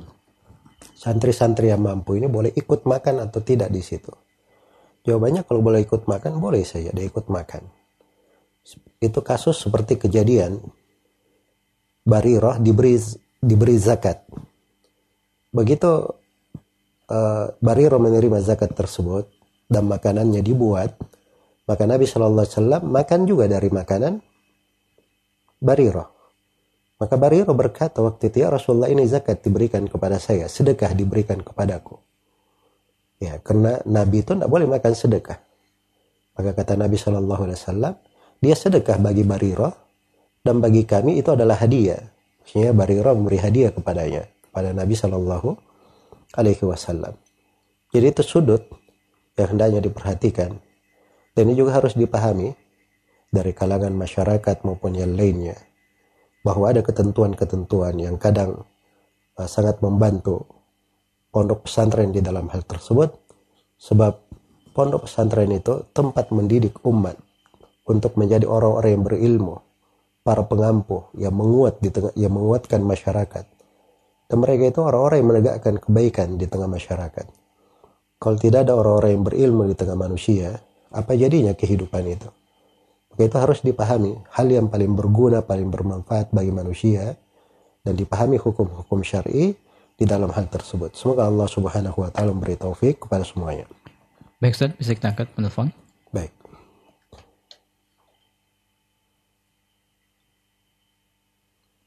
[0.95, 4.11] santri-santri yang mampu ini boleh ikut makan atau tidak di situ?
[5.07, 7.79] Jawabannya kalau boleh ikut makan, boleh saja dia ikut makan
[8.99, 10.59] itu kasus seperti kejadian
[12.03, 12.97] Barirah diberi
[13.37, 14.25] diberi zakat.
[15.53, 15.89] Begitu
[17.09, 19.29] uh, Barirah menerima zakat tersebut
[19.69, 20.97] dan makanannya dibuat,
[21.69, 24.13] maka Nabi Shallallahu Alaihi Wasallam makan juga dari makanan
[25.61, 26.18] Barirah.
[26.99, 31.95] Maka Barirah berkata waktu itu ya Rasulullah ini zakat diberikan kepada saya, sedekah diberikan kepadaku.
[33.23, 35.39] Ya, karena Nabi itu tidak boleh makan sedekah.
[36.35, 37.93] Maka kata Nabi Shallallahu Alaihi Wasallam,
[38.43, 39.71] dia sedekah bagi Bariro
[40.43, 42.03] dan bagi kami itu adalah hadiah.
[42.43, 45.49] Maksudnya Bariro memberi hadiah kepadanya, kepada Nabi Shallallahu
[46.35, 47.15] Alaihi Wasallam.
[47.95, 48.67] Jadi itu sudut
[49.39, 50.51] yang hendaknya diperhatikan
[51.31, 52.51] dan ini juga harus dipahami
[53.31, 55.55] dari kalangan masyarakat maupun yang lainnya
[56.43, 58.63] bahwa ada ketentuan-ketentuan yang kadang
[59.35, 60.47] uh, sangat membantu
[61.29, 63.13] pondok pesantren di dalam hal tersebut
[63.79, 64.17] sebab
[64.73, 67.19] pondok pesantren itu tempat mendidik umat
[67.89, 69.55] untuk menjadi orang-orang yang berilmu,
[70.21, 73.45] para pengampu yang menguat di tengah yang menguatkan masyarakat.
[74.29, 77.25] Dan mereka itu orang-orang yang menegakkan kebaikan di tengah masyarakat.
[78.21, 80.53] Kalau tidak ada orang-orang yang berilmu di tengah manusia,
[80.93, 82.29] apa jadinya kehidupan itu?
[83.19, 87.19] Maka itu harus dipahami hal yang paling berguna, paling bermanfaat bagi manusia
[87.83, 89.59] dan dipahami hukum-hukum syar'i
[89.99, 90.95] di dalam hal tersebut.
[90.95, 93.67] Semoga Allah Subhanahu wa taala memberi taufik kepada semuanya.
[94.39, 95.67] Baik Ustaz, bisa kita angkat penelpon.
[96.15, 96.31] Baik.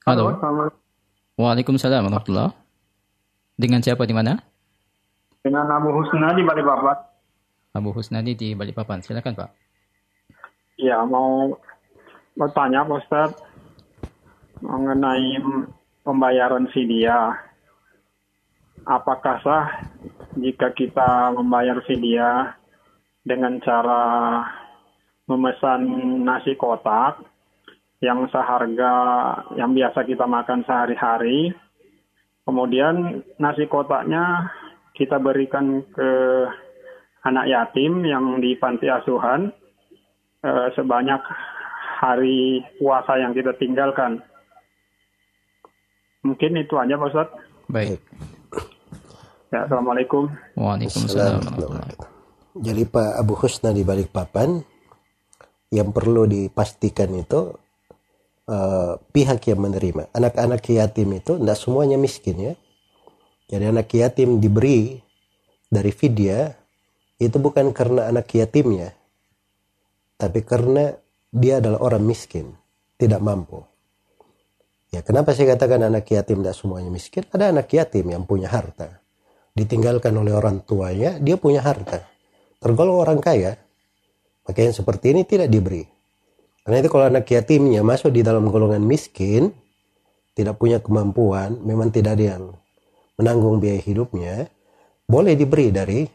[0.05, 0.37] Halo.
[1.41, 2.53] Waalaikumsalam warahmatullah.
[3.57, 4.37] Dengan siapa di mana?
[5.41, 7.09] Dengan Abu Husna di Balikpapan.
[7.73, 9.01] Abu Husnadi di Balikpapan.
[9.01, 9.62] Silakan Pak.
[10.83, 11.55] Ya, mau
[12.35, 13.31] bertanya Pak Ustaz
[14.59, 15.39] mengenai
[16.03, 17.39] pembayaran vidya.
[18.83, 19.67] Apakah sah
[20.35, 22.59] jika kita membayar vidya
[23.23, 24.43] dengan cara
[25.31, 25.87] memesan
[26.27, 27.23] nasi kotak
[28.03, 28.95] yang seharga
[29.55, 31.55] yang biasa kita makan sehari-hari.
[32.43, 34.51] Kemudian nasi kotaknya
[34.99, 36.11] kita berikan ke
[37.23, 39.62] anak yatim yang di panti asuhan
[40.43, 41.23] eh, sebanyak
[42.03, 44.19] hari puasa yang kita tinggalkan.
[46.23, 47.29] Mungkin itu aja Pak Ustaz.
[47.71, 47.99] Baik.
[49.55, 50.31] Ya, Assalamualaikum.
[50.59, 51.43] Waalaikumsalam.
[52.53, 54.61] Jadi Pak Abu Husna di Balikpapan
[55.73, 57.55] yang perlu dipastikan itu
[58.47, 60.13] eh, pihak yang menerima.
[60.13, 62.55] Anak-anak yatim itu tidak semuanya miskin ya.
[63.53, 65.01] Jadi anak yatim diberi
[65.69, 66.53] dari vidya
[67.21, 68.93] itu bukan karena anak yatimnya,
[70.23, 70.95] tapi karena
[71.35, 72.55] dia adalah orang miskin,
[72.95, 73.59] tidak mampu.
[74.95, 77.27] Ya, kenapa saya katakan anak yatim tidak semuanya miskin?
[77.27, 79.03] Ada anak yatim yang punya harta.
[79.51, 82.07] Ditinggalkan oleh orang tuanya, dia punya harta.
[82.63, 83.59] Tergolong orang kaya.
[84.47, 85.83] Maka yang seperti ini tidak diberi.
[86.63, 89.51] Karena itu kalau anak yatimnya masuk di dalam golongan miskin,
[90.39, 92.45] tidak punya kemampuan, memang tidak ada yang
[93.19, 94.47] menanggung biaya hidupnya,
[95.11, 96.07] boleh diberi dari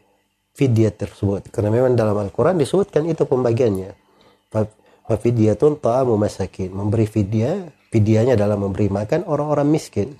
[0.58, 1.54] fidyah tersebut.
[1.54, 3.94] Karena memang dalam Al-Quran disebutkan itu pembagiannya.
[5.06, 6.74] Fafidyatun ta'amu masakin.
[6.74, 10.18] Memberi fidyah, fidyahnya adalah memberi makan orang-orang miskin.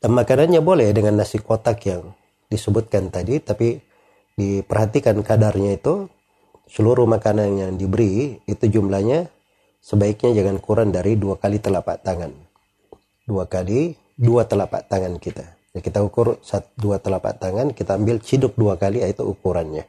[0.00, 2.14] Dan makanannya boleh dengan nasi kotak yang
[2.48, 3.76] disebutkan tadi, tapi
[4.38, 6.08] diperhatikan kadarnya itu,
[6.70, 9.28] seluruh makanan yang diberi, itu jumlahnya
[9.84, 12.32] sebaiknya jangan kurang dari dua kali telapak tangan.
[13.28, 15.59] Dua kali, dua telapak tangan kita.
[15.70, 19.86] Ya, kita ukur satu, dua telapak tangan, kita ambil ciduk dua kali, itu ukurannya.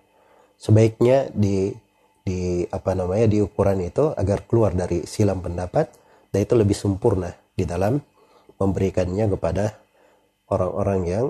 [0.61, 1.73] Sebaiknya di
[2.21, 5.89] di apa namanya di ukuran itu agar keluar dari silam pendapat
[6.29, 7.97] dan itu lebih sempurna di dalam
[8.61, 9.73] memberikannya kepada
[10.53, 11.25] orang-orang yang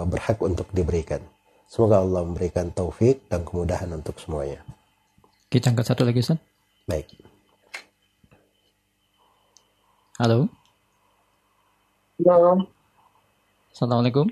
[0.00, 1.20] uh, berhak untuk diberikan.
[1.68, 4.64] Semoga Allah memberikan taufik dan kemudahan untuk semuanya.
[5.52, 6.40] Kita angkat satu lagi Ustaz.
[6.88, 7.12] Baik.
[10.16, 10.48] Halo.
[12.24, 12.81] Halo.
[13.82, 14.30] Assalamualaikum.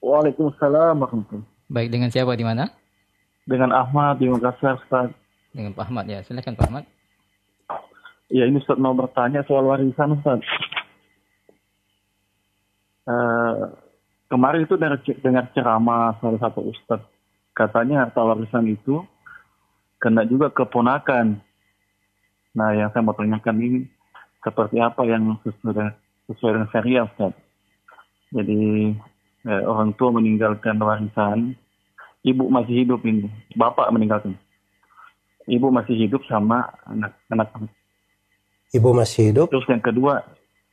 [0.00, 2.72] Waalaikumsalam warahmatullahi Baik, dengan siapa di mana?
[3.44, 5.12] Dengan Ahmad di Makassar, Ustaz.
[5.52, 6.24] Dengan Pak Ahmad ya.
[6.24, 6.88] Silakan Pak Ahmad.
[8.32, 10.40] Ya, ini Ustaz mau bertanya soal warisan, Ustaz.
[13.04, 13.62] Eh,
[14.32, 17.04] kemarin itu dengar, dengar ceramah salah satu Ustaz.
[17.52, 19.04] Katanya harta warisan itu
[20.00, 21.36] kena juga keponakan.
[22.56, 23.80] Nah, yang saya mau tanyakan ini
[24.40, 25.92] seperti apa yang sesuai,
[26.32, 27.43] sesuai dengan syariah, Ustaz.
[28.34, 28.90] Jadi,
[29.46, 31.54] eh, orang tua meninggalkan warisan,
[32.20, 34.34] ibu masih hidup ini, bapak meninggalkan.
[35.46, 37.70] Ibu masih hidup sama anak-anak.
[38.74, 40.24] Ibu masih hidup, Terus yang kedua,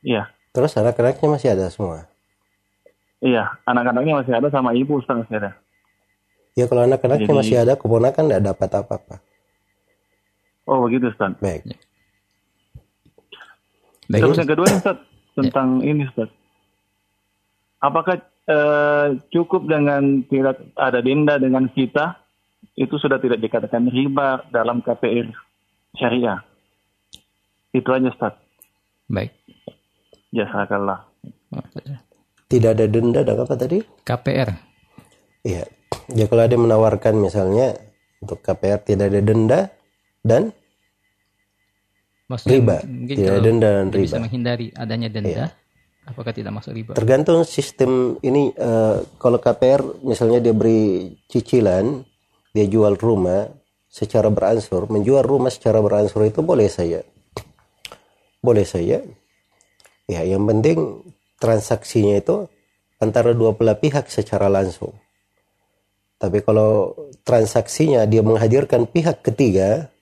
[0.02, 2.10] iya, terus anak-anaknya masih ada semua.
[3.22, 5.54] iya, anak-anaknya masih ada sama ibu Ustaz masih ada.
[6.58, 9.16] Ya kalau anak-anaknya Jadi- masih ada, keponakan tidak dapat apa-apa.
[10.66, 11.38] Oh begitu Ustaz.
[11.38, 11.62] Baik.
[14.10, 14.20] Baik.
[14.26, 14.98] Terus yang kedua Ustaz,
[15.38, 16.28] tentang ini Ustaz.
[17.82, 18.14] Apakah
[18.46, 22.14] eh, cukup dengan tidak ada denda dengan kita
[22.78, 25.26] itu sudah tidak dikatakan riba dalam KPR
[25.92, 26.38] syariah?
[27.74, 28.34] Itu aja Ustaz.
[29.10, 29.34] Baik.
[30.30, 31.10] Jazakallah.
[32.46, 33.80] Tidak ada denda dan apa tadi?
[34.04, 34.48] KPR.
[35.42, 35.64] Iya.
[36.12, 37.74] Ya kalau ada yang menawarkan misalnya
[38.20, 39.60] untuk KPR tidak ada denda
[40.22, 40.54] dan
[42.30, 42.76] Maksudnya Riba.
[42.86, 44.24] mungkin Tidak kalau denda dan dia bisa riba.
[44.24, 45.46] menghindari adanya denda, Iya.
[46.08, 46.92] Apakah tidak masuk riba?
[46.94, 52.02] tergantung sistem ini eh, kalau KPR misalnya dia beri cicilan
[52.52, 53.48] dia jual rumah
[53.92, 57.04] secara beransur menjual rumah secara beransur itu boleh saja.
[58.42, 59.04] Boleh saja.
[60.08, 61.06] Ya yang penting
[61.36, 62.48] transaksinya itu
[62.98, 64.96] antara dua belah pihak secara langsung.
[66.16, 69.92] Tapi kalau transaksinya dia menghadirkan pihak ketiga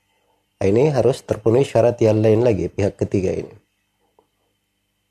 [0.61, 3.55] nah ini harus terpenuhi syarat yang lain lagi pihak ketiga ini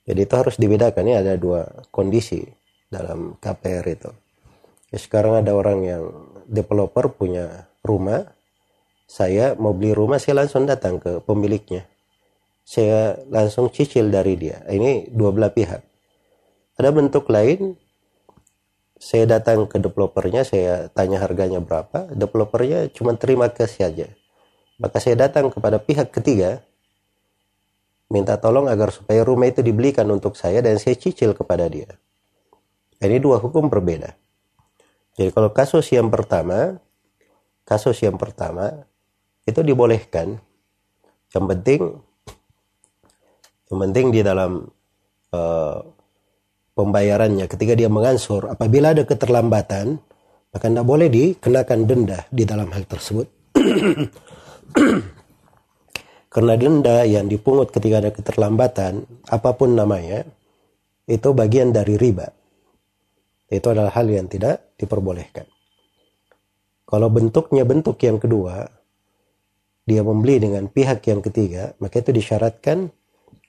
[0.10, 2.42] jadi itu harus dibedakan ya ada dua kondisi
[2.90, 4.10] dalam KPR itu.
[4.90, 6.04] Ya, sekarang ada orang yang
[6.50, 8.26] developer punya rumah,
[9.06, 11.86] saya mau beli rumah saya langsung datang ke pemiliknya.
[12.66, 14.66] Saya langsung cicil dari dia.
[14.66, 15.82] Ini dua belah pihak.
[16.82, 17.78] Ada bentuk lain
[18.98, 24.12] saya datang ke developernya, saya tanya harganya berapa, developernya cuma terima cash saja.
[24.76, 26.66] Maka saya datang kepada pihak ketiga,
[28.10, 31.94] minta tolong agar supaya rumah itu dibelikan untuk saya dan saya cicil kepada dia.
[33.00, 34.12] Ini dua hukum berbeda.
[35.16, 36.82] Jadi kalau kasus yang pertama,
[37.64, 38.84] kasus yang pertama
[39.46, 40.42] itu dibolehkan.
[41.30, 41.82] Yang penting,
[43.70, 44.66] yang penting di dalam
[45.32, 45.80] uh,
[46.74, 50.00] pembayarannya ketika dia mengansur apabila ada keterlambatan
[50.50, 53.28] maka tidak boleh dikenakan denda di dalam hal tersebut
[56.30, 60.26] karena denda yang dipungut ketika ada keterlambatan apa pun namanya
[61.10, 62.30] itu bagian dari riba
[63.50, 65.50] itu adalah hal yang tidak diperbolehkan
[66.86, 68.66] kalau bentuknya bentuk yang kedua
[69.90, 72.94] dia membeli dengan pihak yang ketiga maka itu disyaratkan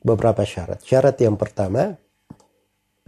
[0.01, 2.01] beberapa syarat syarat yang pertama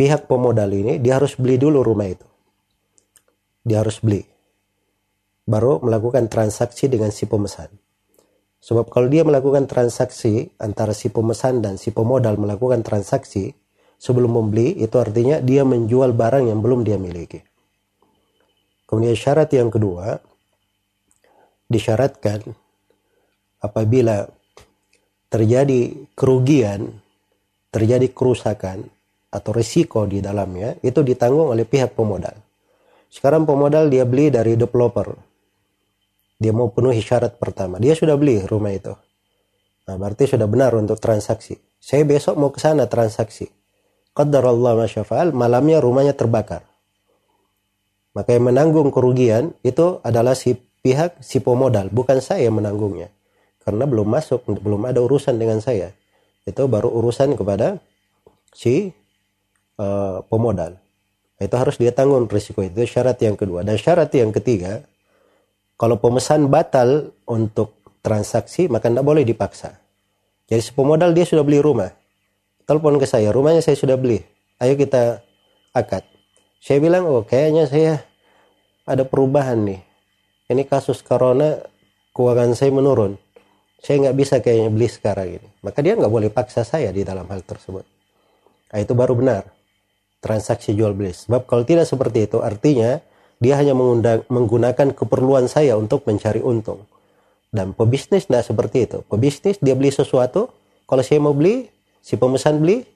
[0.02, 2.26] pihak pemodal ini dia harus beli dulu rumah itu.
[3.62, 4.26] Dia harus beli.
[5.46, 7.70] Baru melakukan transaksi dengan si pemesan.
[8.62, 13.50] Sebab kalau dia melakukan transaksi antara si pemesan dan si pemodal melakukan transaksi
[13.98, 17.42] sebelum membeli itu artinya dia menjual barang yang belum dia miliki.
[18.86, 20.14] Kemudian syarat yang kedua
[21.66, 22.54] disyaratkan
[23.58, 24.30] apabila
[25.26, 27.02] terjadi kerugian,
[27.72, 28.84] terjadi kerusakan
[29.32, 32.36] atau risiko di dalamnya itu ditanggung oleh pihak pemodal.
[33.08, 35.31] Sekarang pemodal dia beli dari developer.
[36.42, 37.78] Dia mau penuhi syarat pertama.
[37.78, 38.90] Dia sudah beli rumah itu.
[39.86, 41.54] Nah, berarti sudah benar untuk transaksi.
[41.78, 43.46] Saya besok mau ke sana transaksi.
[44.18, 46.66] Allah masyafa'al, malamnya rumahnya terbakar.
[48.12, 50.52] Maka yang menanggung kerugian itu adalah si
[50.84, 53.08] pihak si pemodal, bukan saya yang menanggungnya.
[53.62, 55.94] Karena belum masuk, belum ada urusan dengan saya.
[56.44, 57.78] Itu baru urusan kepada
[58.52, 58.92] si
[59.80, 60.76] uh, pemodal.
[61.40, 63.64] Itu harus dia tanggung risiko itu syarat yang kedua.
[63.64, 64.84] Dan syarat yang ketiga,
[65.76, 69.78] kalau pemesan batal untuk transaksi maka tidak boleh dipaksa.
[70.50, 71.88] Jadi si pemodal dia sudah beli rumah.
[72.68, 74.22] Telepon ke saya, rumahnya saya sudah beli.
[74.62, 75.24] Ayo kita
[75.74, 76.06] akad.
[76.62, 78.06] Saya bilang, oh kayaknya saya
[78.86, 79.80] ada perubahan nih.
[80.46, 81.58] Ini kasus corona,
[82.14, 83.18] keuangan saya menurun.
[83.82, 85.48] Saya nggak bisa kayaknya beli sekarang ini.
[85.64, 87.82] Maka dia nggak boleh paksa saya di dalam hal tersebut.
[88.70, 89.42] Nah, itu baru benar
[90.22, 91.10] transaksi jual beli.
[91.10, 93.02] Sebab kalau tidak seperti itu artinya
[93.42, 93.74] dia hanya
[94.30, 96.86] menggunakan keperluan saya untuk mencari untung.
[97.50, 99.02] Dan pebisnis tidak seperti itu.
[99.10, 100.46] Pebisnis dia beli sesuatu,
[100.86, 101.66] kalau saya mau beli,
[101.98, 102.86] si pemesan beli,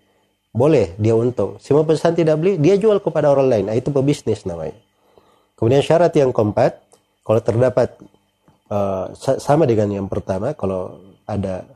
[0.54, 1.58] boleh dia untung.
[1.58, 3.64] Si pemesan tidak beli, dia jual kepada orang lain.
[3.68, 4.78] Nah, itu pebisnis namanya.
[5.58, 6.78] Kemudian syarat yang keempat,
[7.26, 7.98] kalau terdapat
[8.70, 11.66] uh, sama dengan yang pertama, kalau ada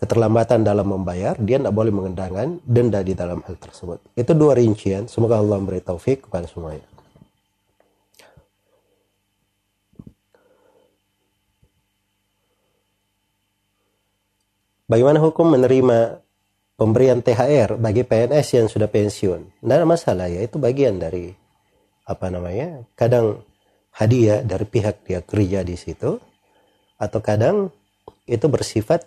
[0.00, 4.00] keterlambatan dalam membayar, dia tidak boleh mengendangkan denda di dalam hal tersebut.
[4.16, 5.04] Itu dua rincian.
[5.04, 6.95] Semoga Allah memberi taufik kepada semuanya.
[14.86, 16.22] Bagaimana hukum menerima
[16.78, 19.58] pemberian THR bagi PNS yang sudah pensiun?
[19.58, 21.34] Tidak ada masalah ya, itu bagian dari
[22.06, 22.86] apa namanya?
[22.94, 23.42] Kadang
[23.90, 26.22] hadiah dari pihak dia kerja di situ,
[27.02, 27.74] atau kadang
[28.30, 29.02] itu bersifat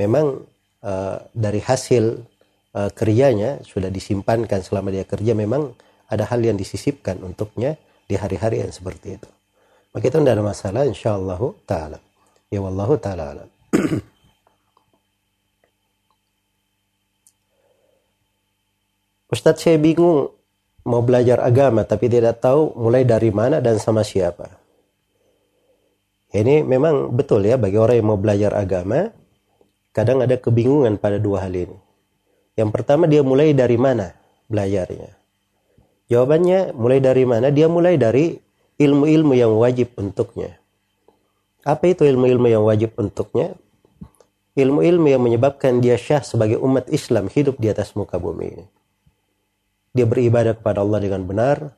[0.00, 0.40] memang
[0.80, 2.24] uh, dari hasil
[2.72, 5.76] uh, kerjanya sudah disimpankan selama dia kerja memang
[6.08, 7.76] ada hal yang disisipkan untuknya
[8.08, 9.28] di hari-hari yang seperti itu.
[9.92, 12.00] Maka itu tidak ada masalah insyaallah taala.
[12.48, 13.44] Ya wallahu taala.
[19.30, 20.34] Ustadz saya bingung
[20.82, 24.58] mau belajar agama tapi tidak tahu mulai dari mana dan sama siapa.
[26.30, 29.10] Ini memang betul ya bagi orang yang mau belajar agama
[29.94, 31.78] kadang ada kebingungan pada dua hal ini.
[32.58, 34.14] Yang pertama dia mulai dari mana
[34.50, 35.14] belajarnya?
[36.10, 37.54] Jawabannya mulai dari mana?
[37.54, 38.34] Dia mulai dari
[38.82, 40.58] ilmu-ilmu yang wajib untuknya.
[41.62, 43.54] Apa itu ilmu-ilmu yang wajib untuknya?
[44.58, 48.66] Ilmu-ilmu yang menyebabkan dia syah sebagai umat Islam hidup di atas muka bumi ini.
[49.90, 51.74] Dia beribadah kepada Allah dengan benar,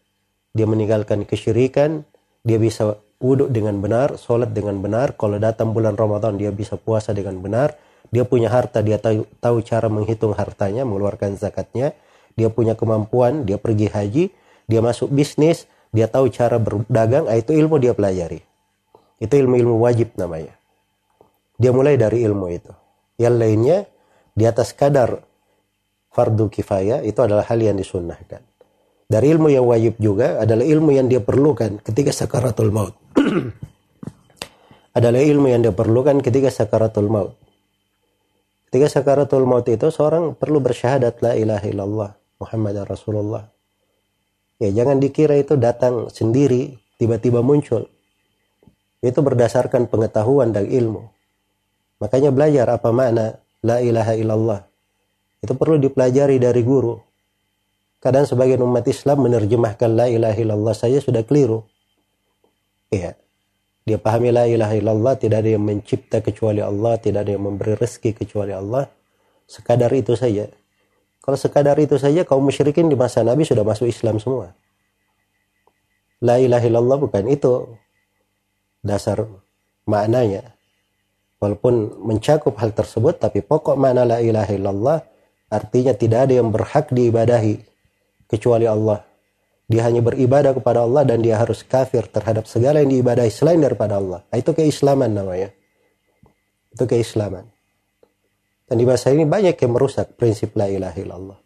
[0.53, 2.05] dia meninggalkan kesyirikan,
[2.45, 7.17] dia bisa wudhu dengan benar, sholat dengan benar, kalau datang bulan Ramadan dia bisa puasa
[7.17, 7.79] dengan benar,
[8.13, 11.97] dia punya harta, dia tahu, tahu cara menghitung hartanya, mengeluarkan zakatnya.
[12.37, 14.25] Dia punya kemampuan, dia pergi haji,
[14.69, 18.45] dia masuk bisnis, dia tahu cara berdagang, ah, itu ilmu dia pelajari.
[19.17, 20.53] Itu ilmu-ilmu wajib namanya.
[21.57, 22.73] Dia mulai dari ilmu itu.
[23.17, 23.79] Yang lainnya,
[24.33, 25.25] di atas kadar
[26.13, 28.45] fardu kifayah, itu adalah hal yang disunnahkan.
[29.13, 32.97] Dari ilmu yang wajib juga adalah ilmu yang dia perlukan ketika sakaratul maut.
[34.97, 37.37] adalah ilmu yang dia perlukan ketika sakaratul maut.
[38.73, 42.11] Ketika sakaratul maut itu seorang perlu bersyahadat la ilaha illallah
[42.41, 43.45] Muhammad Rasulullah.
[44.57, 47.93] Ya, jangan dikira itu datang sendiri, tiba-tiba muncul.
[49.05, 51.05] Itu berdasarkan pengetahuan dan ilmu.
[52.01, 54.72] Makanya belajar apa makna la ilaha illallah.
[55.43, 56.95] Itu perlu dipelajari dari guru.
[57.99, 61.67] Kadang sebagian umat Islam menerjemahkan la ilaha illallah saja sudah keliru.
[62.95, 63.19] Iya.
[63.83, 67.75] Dia pahami la ilaha illallah, tidak ada yang mencipta kecuali Allah, tidak ada yang memberi
[67.75, 68.87] rezeki kecuali Allah.
[69.51, 70.47] Sekadar itu saja.
[71.23, 74.55] Kalau sekadar itu saja kaum musyrikin di masa Nabi sudah masuk Islam semua.
[76.23, 77.75] La ilaha illallah bukan itu
[78.83, 79.27] dasar
[79.87, 80.55] maknanya.
[81.43, 84.99] Walaupun mencakup hal tersebut tapi pokok makna la ilaha illallah
[85.53, 87.61] artinya tidak ada yang berhak diibadahi
[88.25, 89.05] kecuali Allah.
[89.69, 94.01] Dia hanya beribadah kepada Allah dan dia harus kafir terhadap segala yang diibadahi selain daripada
[94.01, 94.25] Allah.
[94.33, 95.53] Nah, itu keislaman namanya.
[96.73, 97.45] Itu keislaman.
[98.69, 101.39] Dan di masa ini banyak yang merusak prinsip la ilaha illallah.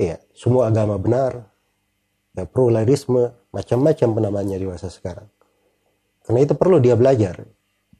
[0.00, 1.52] Iya, semua agama benar.
[2.34, 5.28] Ya, pluralisme, macam-macam penamanya di masa sekarang.
[6.24, 7.44] Karena itu perlu dia belajar.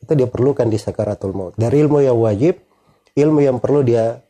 [0.00, 1.54] Itu dia perlukan di sakaratul maut.
[1.54, 2.58] Dari ilmu yang wajib,
[3.14, 4.23] ilmu yang perlu dia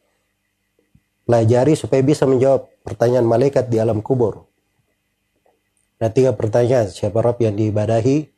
[1.25, 4.45] pelajari supaya bisa menjawab pertanyaan malaikat di alam kubur.
[5.99, 6.93] Nah, tiga pertanyaan.
[6.93, 8.29] Siapa Rob yang diibadahi?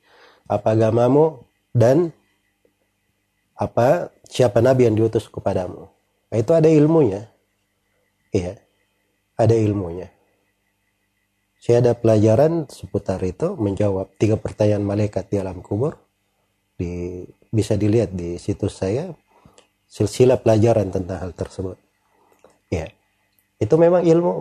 [0.47, 1.43] Apa agamamu?
[1.75, 2.15] Dan
[3.57, 5.91] apa siapa nabi yang diutus kepadamu.
[6.31, 7.27] Nah, itu ada ilmunya.
[8.31, 8.63] Iya.
[9.37, 10.09] Ada ilmunya.
[11.61, 15.99] Saya ada pelajaran seputar itu menjawab tiga pertanyaan malaikat di alam kubur.
[16.77, 19.11] Di, bisa dilihat di situs saya
[19.89, 21.86] silsilah pelajaran tentang hal tersebut.
[22.73, 22.91] Ya.
[23.57, 24.33] Itu memang ilmu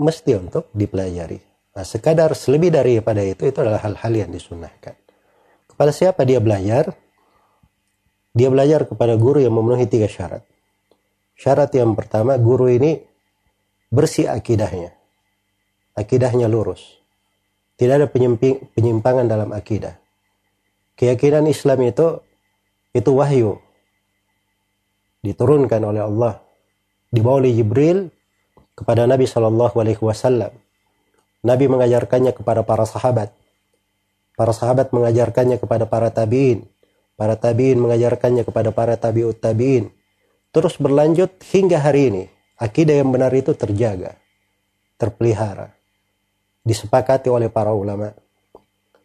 [0.00, 1.38] mesti untuk dipelajari.
[1.74, 4.94] Nah, sekadar lebih daripada itu itu adalah hal-hal yang disunahkan.
[5.66, 6.94] Kepada siapa dia belajar?
[8.34, 10.42] Dia belajar kepada guru yang memenuhi tiga syarat.
[11.34, 13.02] Syarat yang pertama, guru ini
[13.90, 14.94] bersih akidahnya.
[15.98, 17.02] Akidahnya lurus.
[17.74, 18.06] Tidak ada
[18.74, 19.98] penyimpangan dalam akidah.
[20.94, 22.22] Keyakinan Islam itu
[22.94, 23.58] itu wahyu.
[25.26, 26.43] Diturunkan oleh Allah.
[27.14, 28.10] Dibawa oleh Jibril
[28.74, 30.50] kepada Nabi Shallallahu Alaihi Wasallam.
[31.46, 33.30] Nabi mengajarkannya kepada para sahabat.
[34.34, 36.66] Para sahabat mengajarkannya kepada para tabiin
[37.14, 39.90] Para tabiin mengajarkannya kepada para tabiut tabiin.
[40.50, 42.24] Terus berlanjut hingga hari ini.
[42.58, 44.14] Akidah yang benar itu terjaga,
[44.94, 45.74] terpelihara,
[46.62, 48.14] disepakati oleh para ulama.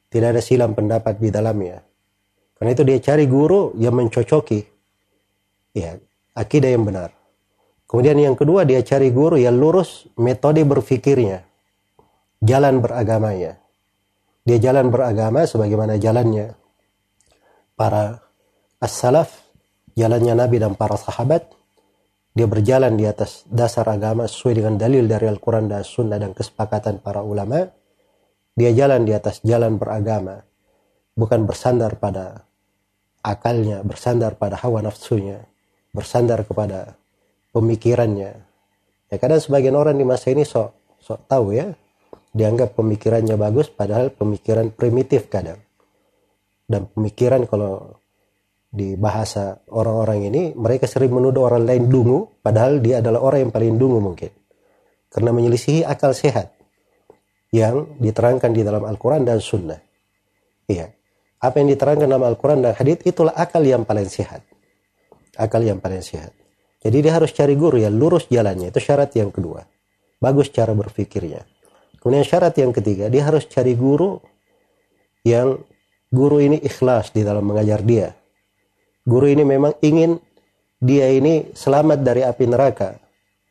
[0.10, 1.82] Tidak ada silam pendapat di dalamnya.
[2.58, 4.62] Karena itu dia cari guru yang mencocoki
[5.74, 5.98] ya,
[6.38, 7.10] akidah yang benar.
[7.90, 11.42] Kemudian yang kedua dia cari guru yang lurus metode berfikirnya.
[12.38, 13.58] Jalan beragamanya.
[14.46, 16.54] Dia jalan beragama sebagaimana jalannya
[17.74, 18.22] para
[18.78, 19.34] as-salaf,
[19.98, 21.50] jalannya Nabi dan para sahabat,
[22.38, 27.02] dia berjalan di atas dasar agama sesuai dengan dalil dari Al-Quran dan Sunnah dan kesepakatan
[27.02, 27.68] para ulama.
[28.54, 30.46] Dia jalan di atas jalan beragama,
[31.16, 32.44] bukan bersandar pada
[33.24, 35.42] akalnya, bersandar pada hawa nafsunya,
[35.96, 37.00] bersandar kepada
[37.54, 38.32] pemikirannya.
[39.10, 41.74] Ya kadang sebagian orang di masa ini sok sok tahu ya,
[42.34, 45.58] dianggap pemikirannya bagus padahal pemikiran primitif kadang.
[46.70, 47.98] Dan pemikiran kalau
[48.70, 53.54] di bahasa orang-orang ini mereka sering menuduh orang lain dungu padahal dia adalah orang yang
[53.54, 54.30] paling dungu mungkin.
[55.10, 56.54] Karena menyelisihi akal sehat
[57.50, 59.82] yang diterangkan di dalam Al-Quran dan Sunnah.
[60.70, 60.94] Iya.
[61.42, 64.46] Apa yang diterangkan dalam Al-Quran dan Hadits itulah akal yang paling sehat.
[65.34, 66.39] Akal yang paling sehat
[66.80, 69.64] jadi dia harus cari guru yang lurus jalannya itu syarat yang kedua
[70.20, 71.44] bagus cara berpikirnya
[72.00, 74.20] kemudian syarat yang ketiga dia harus cari guru
[75.28, 75.60] yang
[76.10, 78.18] guru ini ikhlas di dalam mengajar dia.
[79.06, 80.18] Guru ini memang ingin
[80.82, 82.98] dia ini selamat dari api neraka,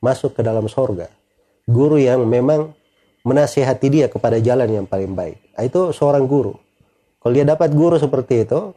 [0.02, 1.10] masuk ke dalam sorga.
[1.68, 2.74] Guru yang memang
[3.26, 5.36] menasihati dia kepada jalan yang paling baik.
[5.54, 6.56] Nah, itu seorang guru.
[7.18, 8.72] Kalau dia dapat guru seperti itu,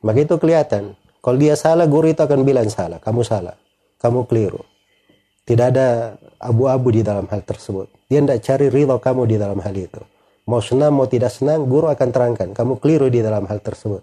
[0.00, 0.96] maka itu kelihatan.
[1.22, 3.02] Kalau dia salah, guru itu akan bilang salah.
[3.02, 3.54] Kamu salah.
[4.02, 4.66] Kamu keliru.
[5.46, 7.86] Tidak ada abu-abu di dalam hal tersebut.
[8.10, 10.02] Dia tidak cari ridho kamu di dalam hal itu.
[10.50, 12.48] Mau senang mau tidak senang, guru akan terangkan.
[12.50, 14.02] Kamu keliru di dalam hal tersebut.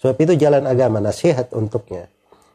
[0.00, 2.08] Sebab itu jalan agama, nasihat untuknya.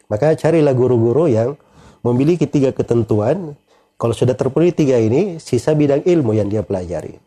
[0.10, 1.54] Maka carilah guru-guru yang
[2.02, 3.54] memiliki tiga ketentuan.
[4.02, 7.22] Kalau sudah terpenuhi tiga ini, sisa bidang ilmu yang dia pelajari.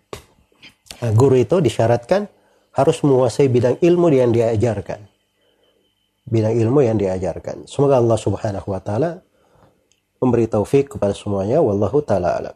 [1.03, 2.27] Nah, guru itu disyaratkan
[2.73, 5.07] harus menguasai bidang ilmu yang dia ajarkan.
[6.27, 7.67] Bidang ilmu yang diajarkan.
[7.67, 9.21] Semoga Allah subhanahu wa ta'ala
[10.23, 12.55] memberi taufik kepada semuanya wallahu taala alam.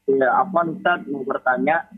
[0.07, 1.91] Ya, apa Ustaz mau bertanya?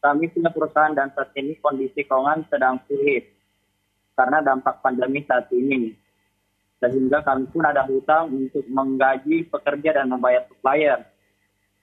[0.00, 3.28] Kami punya perusahaan dan saat ini kondisi keuangan sedang sulit
[4.16, 5.92] karena dampak pandemi saat ini.
[6.80, 11.04] Sehingga kami pun ada hutang untuk menggaji pekerja dan membayar supplier.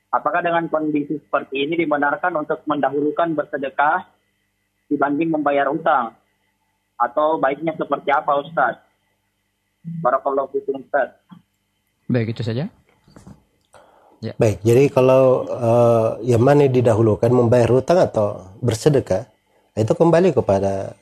[0.09, 4.09] Apakah dengan kondisi seperti ini dibenarkan untuk mendahulukan bersedekah
[4.89, 6.17] dibanding membayar hutang?
[7.01, 8.77] Atau baiknya seperti apa Ustaz?
[10.05, 11.17] Barakallahu fikum Ustaz.
[12.05, 12.69] Baik, itu saja.
[14.21, 14.33] Ya.
[14.37, 19.25] Baik, jadi kalau uh, yang mana didahulukan membayar hutang atau bersedekah,
[19.73, 20.93] itu kembali kepada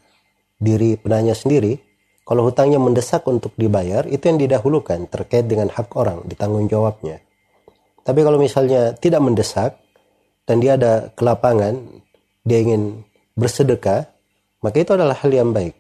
[0.56, 1.84] diri penanya sendiri.
[2.24, 7.20] Kalau hutangnya mendesak untuk dibayar, itu yang didahulukan terkait dengan hak orang, ditanggung jawabnya.
[8.06, 9.76] Tapi kalau misalnya tidak mendesak
[10.48, 11.76] dan dia ada kelapangan,
[12.46, 13.04] dia ingin
[13.36, 14.08] bersedekah,
[14.64, 15.76] maka itu adalah hal yang baik.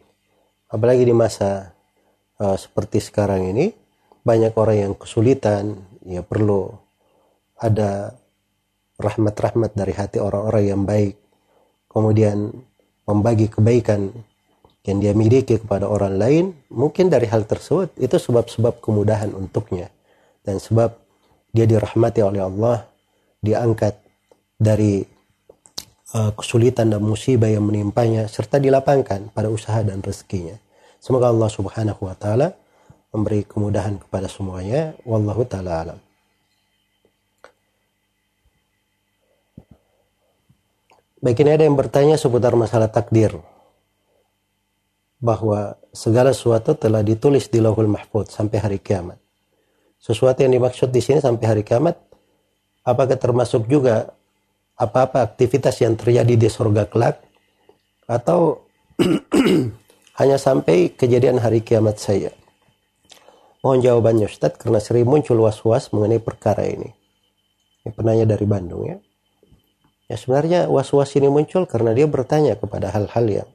[0.69, 1.73] Apalagi di masa
[2.37, 3.73] uh, seperti sekarang ini,
[4.21, 6.69] banyak orang yang kesulitan, ya perlu
[7.57, 8.13] ada
[9.01, 11.17] rahmat-rahmat dari hati orang-orang yang baik.
[11.89, 12.53] Kemudian
[13.09, 14.13] membagi kebaikan
[14.85, 19.89] yang dia miliki kepada orang lain mungkin dari hal tersebut itu sebab-sebab kemudahan untuknya.
[20.45, 20.93] Dan sebab
[21.49, 22.85] dia dirahmati oleh Allah
[23.41, 23.97] diangkat
[24.59, 25.01] dari
[26.15, 30.57] uh, kesulitan dan musibah yang menimpanya serta dilapangkan pada usaha dan rezekinya
[31.01, 32.55] semoga Allah Subhanahu wa taala
[33.09, 35.99] memberi kemudahan kepada semuanya wallahu taala alam
[41.19, 43.35] Baik ini ada yang bertanya seputar masalah takdir.
[45.19, 49.19] Bahwa segala sesuatu telah ditulis di lauhul mahfud sampai hari kiamat.
[49.99, 51.99] Sesuatu yang dimaksud di sini sampai hari kiamat,
[52.87, 54.15] apakah termasuk juga
[54.79, 57.19] apa-apa aktivitas yang terjadi di surga kelak?
[58.07, 58.63] Atau
[60.19, 62.31] hanya sampai kejadian hari kiamat saja?
[63.59, 66.95] Mohon jawabannya Ustaz karena sering muncul was-was mengenai perkara ini.
[67.83, 68.97] Ini penanya dari Bandung ya.
[70.07, 73.49] Ya sebenarnya was-was ini muncul karena dia bertanya kepada hal-hal yang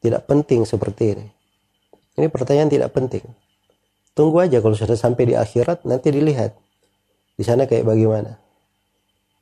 [0.00, 1.26] tidak penting seperti ini.
[2.14, 3.26] Ini pertanyaan tidak penting.
[4.14, 6.54] Tunggu aja kalau sudah sampai di akhirat nanti dilihat.
[7.34, 8.38] Di sana kayak bagaimana.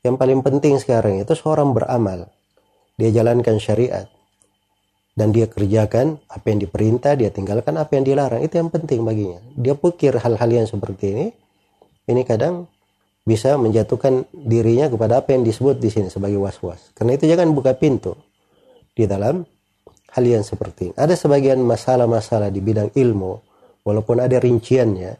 [0.03, 2.30] Yang paling penting sekarang itu seorang beramal.
[2.99, 4.07] Dia jalankan syariat.
[5.18, 8.38] Dan dia kerjakan apa yang diperintah, dia tinggalkan apa yang dilarang.
[8.38, 9.42] Itu yang penting baginya.
[9.59, 11.26] Dia pikir hal-hal yang seperti ini.
[12.07, 12.70] Ini kadang
[13.26, 16.94] bisa menjatuhkan dirinya kepada apa yang disebut di sini sebagai was-was.
[16.94, 18.14] Karena itu jangan buka pintu
[18.94, 19.42] di dalam
[20.14, 20.94] hal yang seperti ini.
[20.94, 23.32] Ada sebagian masalah-masalah di bidang ilmu,
[23.84, 25.12] walaupun ada rinciannya,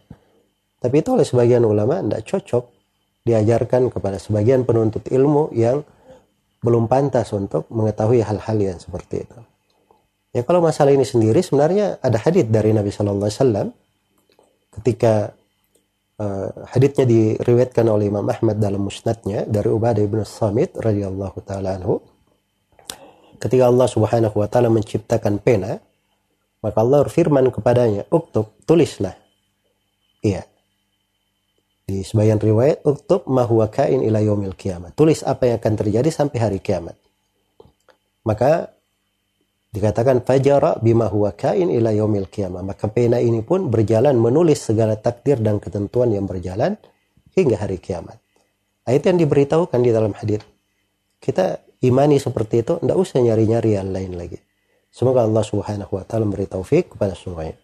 [0.78, 2.64] tapi itu oleh sebagian ulama tidak cocok
[3.28, 5.84] diajarkan kepada sebagian penuntut ilmu yang
[6.64, 9.38] belum pantas untuk mengetahui hal-hal yang seperti itu.
[10.32, 13.68] Ya kalau masalah ini sendiri sebenarnya ada hadis dari Nabi Shallallahu Alaihi Wasallam
[14.80, 15.32] ketika
[16.20, 22.00] uh, haditsnya diriwayatkan oleh Imam Ahmad dalam musnadnya dari Ubadah bin Samit radhiyallahu taala anhu.
[23.38, 25.78] Ketika Allah Subhanahu wa taala menciptakan pena
[26.58, 29.14] maka Allah berfirman kepadanya uktub tulislah.
[30.26, 30.47] Iya
[31.89, 34.20] di sebagian riwayat uktub ma huwa kain ila
[34.53, 36.95] kiamat tulis apa yang akan terjadi sampai hari kiamat
[38.28, 38.76] maka
[39.68, 41.93] Dikatakan fajara bima huwa kain ila
[42.24, 42.64] qiyamah.
[42.64, 46.80] Maka pena ini pun berjalan menulis segala takdir dan ketentuan yang berjalan
[47.36, 48.16] hingga hari kiamat.
[48.89, 50.41] Ayat yang diberitahukan di dalam hadis.
[51.20, 54.41] Kita imani seperti itu, tidak usah nyari-nyari yang lain lagi.
[54.89, 57.61] Semoga Allah Subhanahu wa taala memberi taufik kepada semuanya.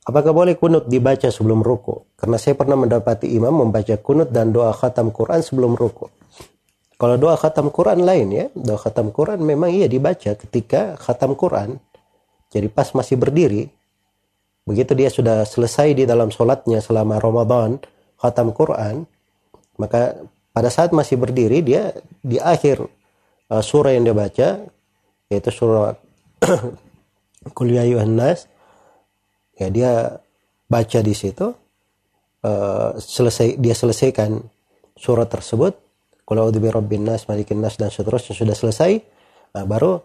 [0.00, 2.16] Apakah boleh kunut dibaca sebelum ruku?
[2.16, 6.08] Karena saya pernah mendapati imam membaca kunut dan doa khatam Quran sebelum ruku.
[7.00, 11.80] Kalau doa khatam Quran lain ya, doa khatam Quran memang iya dibaca ketika khatam Quran.
[12.48, 13.68] Jadi pas masih berdiri,
[14.64, 17.80] begitu dia sudah selesai di dalam sholatnya selama Ramadan,
[18.20, 19.08] khatam Quran,
[19.80, 20.16] maka
[20.52, 22.84] pada saat masih berdiri dia di akhir
[23.48, 24.48] uh, surah yang dia baca,
[25.30, 25.94] yaitu surah
[27.56, 28.49] Qul ya Nas,
[29.60, 29.92] ya dia
[30.66, 31.52] baca di situ,
[32.48, 34.40] uh, selesai dia selesaikan
[34.96, 35.76] surah tersebut,
[36.24, 39.02] kalau bi rabbin nas, malikin nas dan seterusnya sudah selesai,
[39.52, 40.00] nah, baru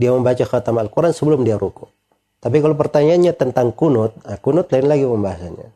[0.00, 1.86] dia membaca khatam Al-Quran sebelum dia ruku.
[2.40, 5.68] Tapi kalau pertanyaannya tentang kunut, nah, kunut lain lagi pembahasannya.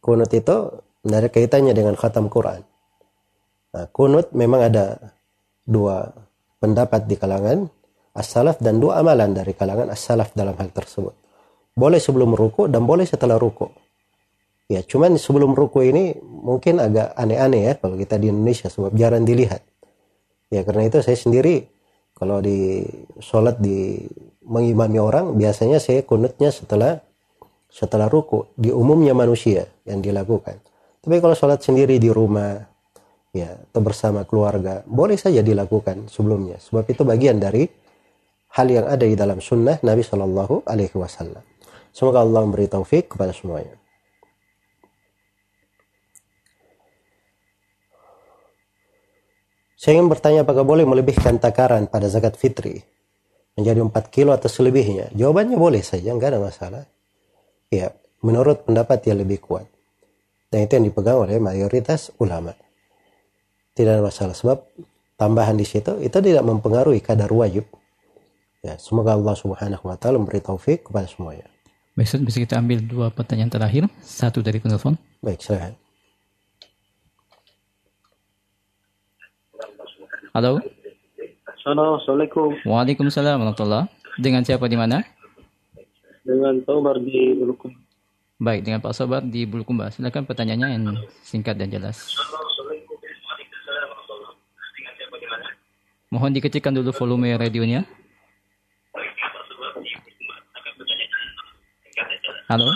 [0.00, 0.56] Kunut itu
[1.04, 2.64] ada kaitannya dengan khatam Quran.
[3.76, 5.12] Nah, kunut memang ada
[5.64, 6.12] dua
[6.60, 7.68] pendapat di kalangan
[8.16, 11.23] as-salaf dan dua amalan dari kalangan as-salaf dalam hal tersebut.
[11.74, 13.66] Boleh sebelum ruku dan boleh setelah ruku.
[14.70, 19.28] Ya, cuman sebelum ruku ini mungkin agak aneh-aneh ya kalau kita di Indonesia sebab jarang
[19.28, 19.60] dilihat.
[20.48, 21.68] Ya, karena itu saya sendiri
[22.16, 22.86] kalau di
[23.20, 24.00] sholat di
[24.46, 27.02] mengimami orang biasanya saya kunutnya setelah
[27.68, 30.62] setelah ruku di umumnya manusia yang dilakukan.
[31.02, 32.56] Tapi kalau sholat sendiri di rumah
[33.34, 37.66] ya atau bersama keluarga boleh saja dilakukan sebelumnya sebab itu bagian dari
[38.54, 41.53] hal yang ada di dalam sunnah Nabi Shallallahu Alaihi Wasallam.
[41.94, 43.78] Semoga Allah memberi taufik kepada semuanya.
[49.78, 52.82] Saya ingin bertanya apakah boleh melebihkan takaran pada zakat fitri
[53.54, 55.14] menjadi 4 kilo atau selebihnya?
[55.14, 56.82] Jawabannya boleh saja, enggak ada masalah.
[57.70, 59.70] Ya, menurut pendapat yang lebih kuat.
[60.50, 62.58] Dan itu yang dipegang oleh mayoritas ulama.
[63.76, 64.66] Tidak ada masalah sebab
[65.14, 67.70] tambahan di situ itu tidak mempengaruhi kadar wajib.
[68.66, 71.53] Ya, semoga Allah Subhanahu wa taala memberi taufik kepada semuanya.
[71.94, 74.98] Baik, bisa kita ambil dua pertanyaan terakhir, satu dari penelpon.
[75.22, 75.78] Baik, silakan.
[80.34, 80.58] Halo.
[81.62, 82.50] Halo, Assalamualaikum.
[82.66, 83.86] Waalaikumsalam warahmatullah.
[84.18, 85.06] Dengan siapa di mana?
[86.26, 87.70] Dengan Tobar di Bulukum.
[88.42, 89.94] Baik, dengan Pak Sobat di Bulukumba.
[89.94, 90.84] Silakan pertanyaannya yang
[91.22, 92.10] singkat dan jelas.
[96.10, 97.86] Mohon dikecilkan dulu volume radionya.
[102.44, 102.68] Halo.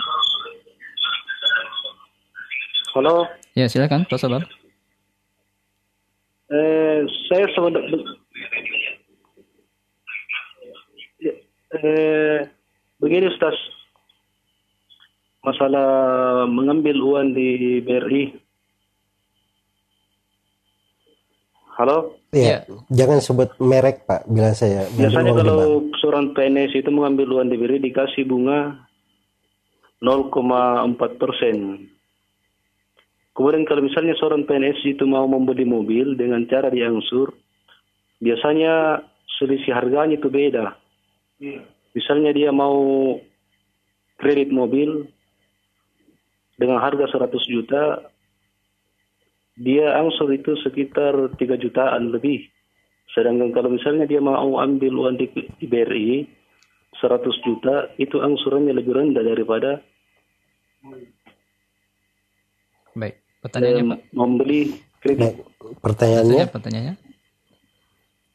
[2.94, 3.14] Halo,
[3.52, 4.42] Ya, silakan Pak Sobat.
[6.48, 6.98] eh,
[7.28, 8.00] saya sebenarnya
[11.70, 12.38] eh,
[12.96, 13.52] begini Ustaz,
[15.44, 15.86] masalah
[16.48, 17.48] mengambil uang di
[17.84, 18.24] BRI.
[21.76, 24.88] Halo, Ya, jangan sebut merek Pak, bilang saya.
[24.90, 28.87] biasanya kalau seorang PNS itu mengambil uang di BRI dikasih bunga
[30.02, 31.56] 0,4 persen.
[33.34, 37.30] Kemudian kalau misalnya seorang PNS itu mau membeli mobil dengan cara diangsur,
[38.18, 39.02] biasanya
[39.38, 40.74] selisih harganya itu beda.
[41.94, 43.14] Misalnya dia mau
[44.18, 45.06] kredit mobil
[46.58, 48.10] dengan harga 100 juta,
[49.54, 52.42] dia angsur itu sekitar 3 jutaan lebih.
[53.14, 56.37] Sedangkan kalau misalnya dia mau ambil uang di, di BRI
[56.98, 59.82] 100 juta, itu angsurannya lebih rendah daripada
[62.98, 64.00] Baik, pertanyaannya Pak.
[64.14, 64.60] membeli
[64.98, 65.22] kredit.
[65.22, 65.36] Baik,
[65.78, 66.94] pertanyaannya pertanyaannya.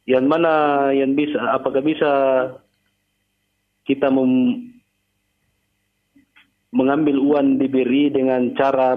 [0.04, 0.52] Yang mana
[0.92, 2.12] yang bisa, apakah bisa
[3.88, 4.80] kita mem-
[6.72, 8.96] mengambil uang di BRI dengan cara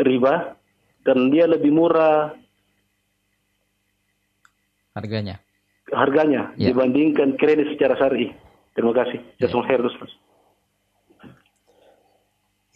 [0.00, 0.56] riba
[1.04, 2.32] dan dia lebih murah
[4.98, 5.38] Harganya.
[5.92, 6.70] Harganya Ya.
[6.72, 8.32] dibandingkan kredit secara syar'i.
[8.76, 9.18] Terima kasih.
[9.42, 10.10] Jazakumullah khair, Ustaz.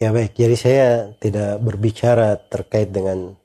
[0.01, 0.87] Ya baik, jadi saya
[1.23, 3.39] tidak berbicara terkait dengan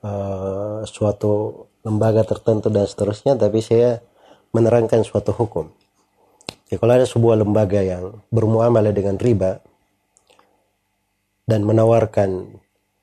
[0.00, 4.00] eh, suatu lembaga tertentu dan seterusnya, tapi saya
[4.56, 5.68] menerangkan suatu hukum.
[6.72, 9.60] Ya, kalau ada sebuah lembaga yang bermuamalah dengan riba
[11.44, 12.56] dan menawarkan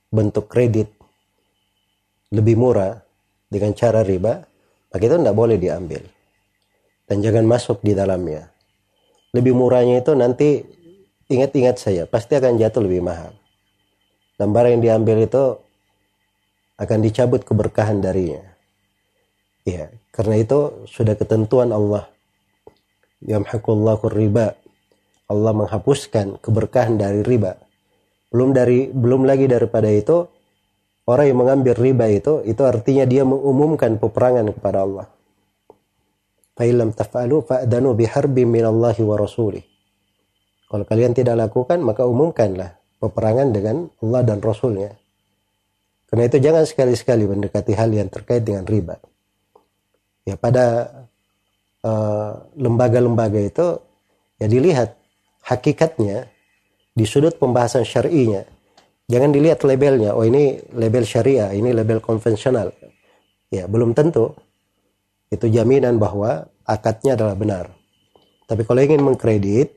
[0.10, 0.88] bentuk kredit
[2.32, 3.04] lebih murah
[3.52, 4.48] dengan cara riba,
[4.92, 6.04] maka itu tidak boleh diambil
[7.08, 8.52] dan jangan masuk di dalamnya.
[9.32, 10.64] Lebih murahnya itu nanti
[11.32, 13.32] ingat-ingat saya pasti akan jatuh lebih mahal.
[14.38, 15.44] Dan barang yang diambil itu
[16.78, 18.44] akan dicabut keberkahan darinya.
[19.66, 22.06] Ya, karena itu sudah ketentuan Allah.
[23.26, 24.54] Yamhaqullahu riba.
[25.28, 27.60] Allah menghapuskan keberkahan dari riba.
[28.32, 30.30] Belum dari belum lagi daripada itu
[31.08, 35.08] orang yang mengambil riba itu itu artinya dia mengumumkan peperangan kepada Allah.
[36.58, 39.64] Fa'ilam taf'alu fa'danu biharbi minallahi wa rasulih.
[40.68, 44.92] Kalau kalian tidak lakukan, maka umumkanlah peperangan dengan Allah dan Rasulnya.
[46.08, 49.00] Karena itu jangan sekali-sekali mendekati hal yang terkait dengan riba.
[50.28, 50.88] Ya pada
[51.84, 53.80] eh, lembaga-lembaga itu
[54.40, 55.00] ya dilihat
[55.48, 56.28] hakikatnya
[56.92, 58.44] di sudut pembahasan syar'inya.
[59.08, 62.76] Jangan dilihat labelnya, oh ini label syariah, ini label konvensional.
[63.48, 64.36] Ya belum tentu
[65.32, 67.66] itu jaminan bahwa akadnya adalah benar.
[68.48, 69.76] Tapi kalau ingin mengkredit,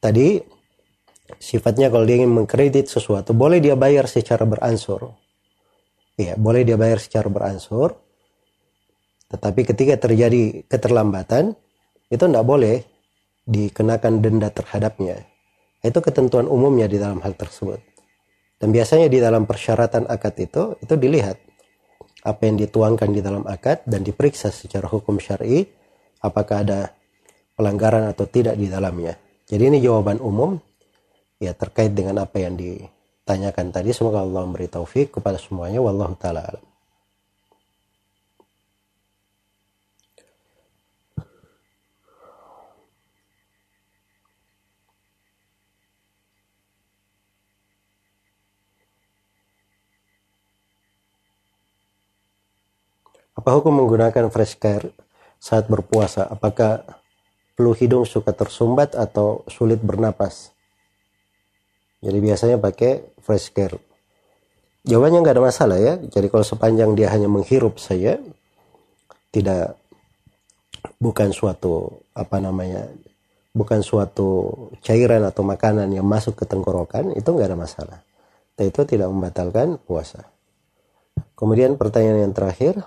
[0.00, 0.40] tadi
[1.40, 5.16] sifatnya kalau dia ingin mengkredit sesuatu, boleh dia bayar secara beransur.
[6.20, 7.96] Ya, boleh dia bayar secara beransur.
[9.32, 11.56] Tetapi ketika terjadi keterlambatan,
[12.12, 12.84] itu tidak boleh
[13.48, 15.24] dikenakan denda terhadapnya.
[15.80, 17.80] Itu ketentuan umumnya di dalam hal tersebut.
[18.60, 21.40] Dan biasanya di dalam persyaratan akad itu, itu dilihat
[22.20, 25.64] apa yang dituangkan di dalam akad dan diperiksa secara hukum syar'i
[26.20, 26.92] apakah ada
[27.56, 29.16] pelanggaran atau tidak di dalamnya.
[29.48, 30.60] Jadi ini jawaban umum
[31.40, 33.96] ya terkait dengan apa yang ditanyakan tadi.
[33.96, 35.80] Semoga Allah memberi taufik kepada semuanya.
[35.80, 36.69] Wallahu taala alam
[53.40, 54.92] Apa hukum menggunakan fresh care
[55.40, 56.28] saat berpuasa?
[56.28, 56.84] Apakah
[57.56, 60.52] flu hidung suka tersumbat atau sulit bernapas?
[62.04, 63.80] Jadi biasanya pakai fresh care.
[64.84, 65.96] Jawabannya nggak ada masalah ya.
[65.96, 68.20] Jadi kalau sepanjang dia hanya menghirup saja,
[69.32, 69.72] tidak
[71.00, 72.92] bukan suatu apa namanya,
[73.56, 74.52] bukan suatu
[74.84, 77.98] cairan atau makanan yang masuk ke tenggorokan, itu nggak ada masalah.
[78.52, 80.28] Dan itu tidak membatalkan puasa.
[81.40, 82.84] Kemudian pertanyaan yang terakhir,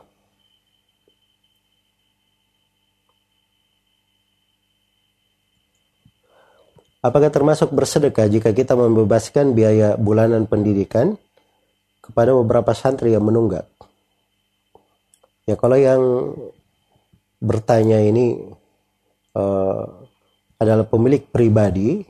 [7.04, 11.20] Apakah termasuk bersedekah jika kita membebaskan biaya bulanan pendidikan
[12.00, 13.68] kepada beberapa santri yang menunggak?
[15.44, 16.00] Ya kalau yang
[17.44, 18.40] bertanya ini
[19.36, 19.84] uh,
[20.56, 22.08] adalah pemilik pribadi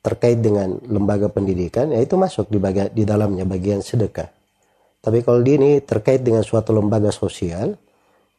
[0.00, 4.32] terkait dengan lembaga pendidikan, ya itu masuk di, bagian, di dalamnya bagian sedekah.
[5.04, 7.76] Tapi kalau di ini terkait dengan suatu lembaga sosial,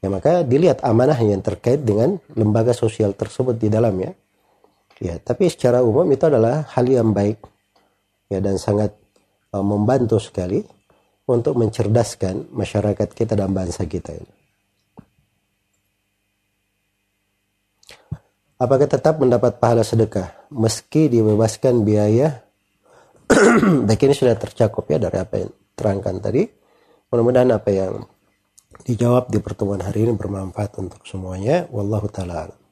[0.01, 4.17] ya maka dilihat amanah yang terkait dengan lembaga sosial tersebut di dalamnya
[5.03, 7.43] Ya, tapi secara umum itu adalah hal yang baik
[8.31, 8.95] ya dan sangat
[9.51, 10.63] uh, membantu sekali
[11.27, 14.33] untuk mencerdaskan masyarakat kita dan bangsa kita ini.
[18.55, 22.39] Apakah tetap mendapat pahala sedekah meski dibebaskan biaya?
[23.87, 26.47] Baik ini sudah tercakup ya dari apa yang terangkan tadi.
[27.11, 28.07] Mudah-mudahan apa yang
[28.87, 31.67] dijawab di pertemuan hari ini bermanfaat untuk semuanya.
[31.67, 32.64] Wallahu taala.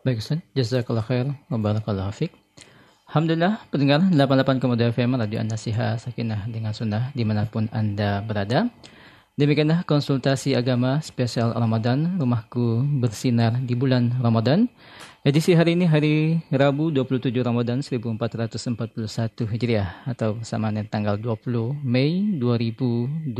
[0.00, 2.32] Baik Ustaz, jazakallah khair wa barakallahu fiqh.
[3.12, 8.72] Alhamdulillah, pendengar 88,2 FM Radio An-Nasiha Sakinah dengan Sunnah di mana pun Anda berada.
[9.36, 14.72] Demikianlah konsultasi agama spesial Ramadan, rumahku bersinar di bulan Ramadan.
[15.20, 19.04] Edisi hari ini hari Rabu 27 Ramadan 1441
[19.52, 23.36] Hijriah atau bersamaan dengan tanggal 20 Mei 2020.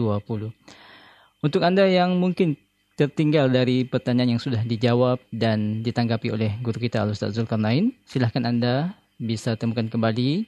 [1.40, 2.60] Untuk Anda yang mungkin
[3.00, 8.92] tertinggal dari pertanyaan yang sudah dijawab dan ditanggapi oleh guru kita Al-Ustaz Zulkarnain, silahkan Anda
[9.16, 10.44] bisa temukan kembali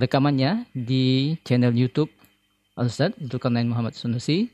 [0.00, 2.08] rekamannya di channel YouTube
[2.80, 4.48] Al-Ustaz Zulkarnain Muhammad Sunusi.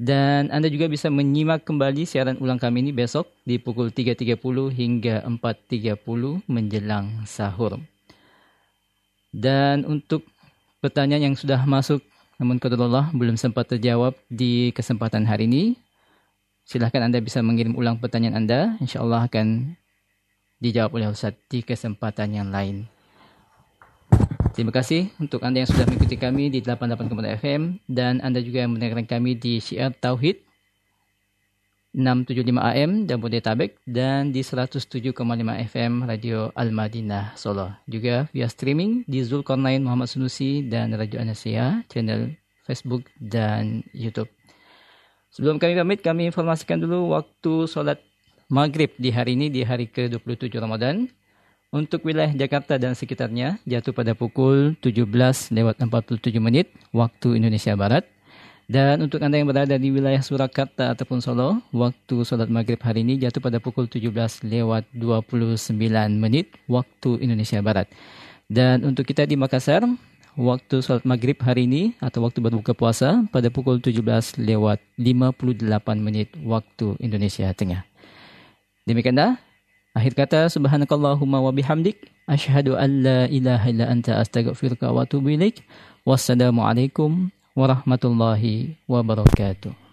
[0.00, 4.40] Dan Anda juga bisa menyimak kembali siaran ulang kami ini besok di pukul 3.30
[4.72, 6.00] hingga 4.30
[6.48, 7.76] menjelang sahur.
[9.36, 10.24] Dan untuk
[10.80, 12.00] pertanyaan yang sudah masuk
[12.36, 15.85] namun Allah belum sempat terjawab di kesempatan hari ini,
[16.66, 18.74] Silahkan Anda bisa mengirim ulang pertanyaan Anda.
[18.82, 19.78] Insya Allah akan
[20.58, 22.90] dijawab oleh Ustaz di kesempatan yang lain.
[24.50, 28.74] Terima kasih untuk Anda yang sudah mengikuti kami di 88.4 FM dan Anda juga yang
[28.74, 30.42] mendengarkan kami di Syiar Tauhid
[31.96, 35.16] 675 AM dan Bodetabek dan di 107,5
[35.72, 37.72] FM Radio Al-Madinah Solo.
[37.88, 42.36] Juga via streaming di Zulkarnain Muhammad Sunusi dan Radio Anasia, channel
[42.68, 44.35] Facebook dan YouTube.
[45.36, 48.00] Sebelum kami pamit, kami informasikan dulu waktu solat
[48.48, 51.12] maghrib di hari ini, di hari ke-27 Ramadan.
[51.68, 55.04] Untuk wilayah Jakarta dan sekitarnya jatuh pada pukul 17
[55.52, 58.08] lewat 47 menit waktu Indonesia Barat.
[58.64, 63.20] Dan untuk Anda yang berada di wilayah Surakarta ataupun Solo, waktu solat maghrib hari ini
[63.20, 64.08] jatuh pada pukul 17
[64.40, 65.76] lewat 29
[66.16, 67.92] menit waktu Indonesia Barat.
[68.48, 69.84] Dan untuk kita di Makassar,
[70.36, 74.04] waktu salat maghrib hari ini atau waktu berbuka puasa pada pukul 17
[74.36, 75.64] lewat 58
[75.96, 77.88] menit waktu Indonesia Tengah.
[78.84, 79.40] Demikianlah
[79.96, 85.64] akhir kata subhanakallahumma wa bihamdik asyhadu an la ilaha illa anta astaghfiruka wa atubu ilaik.
[86.06, 89.85] Wassalamualaikum warahmatullahi wabarakatuh.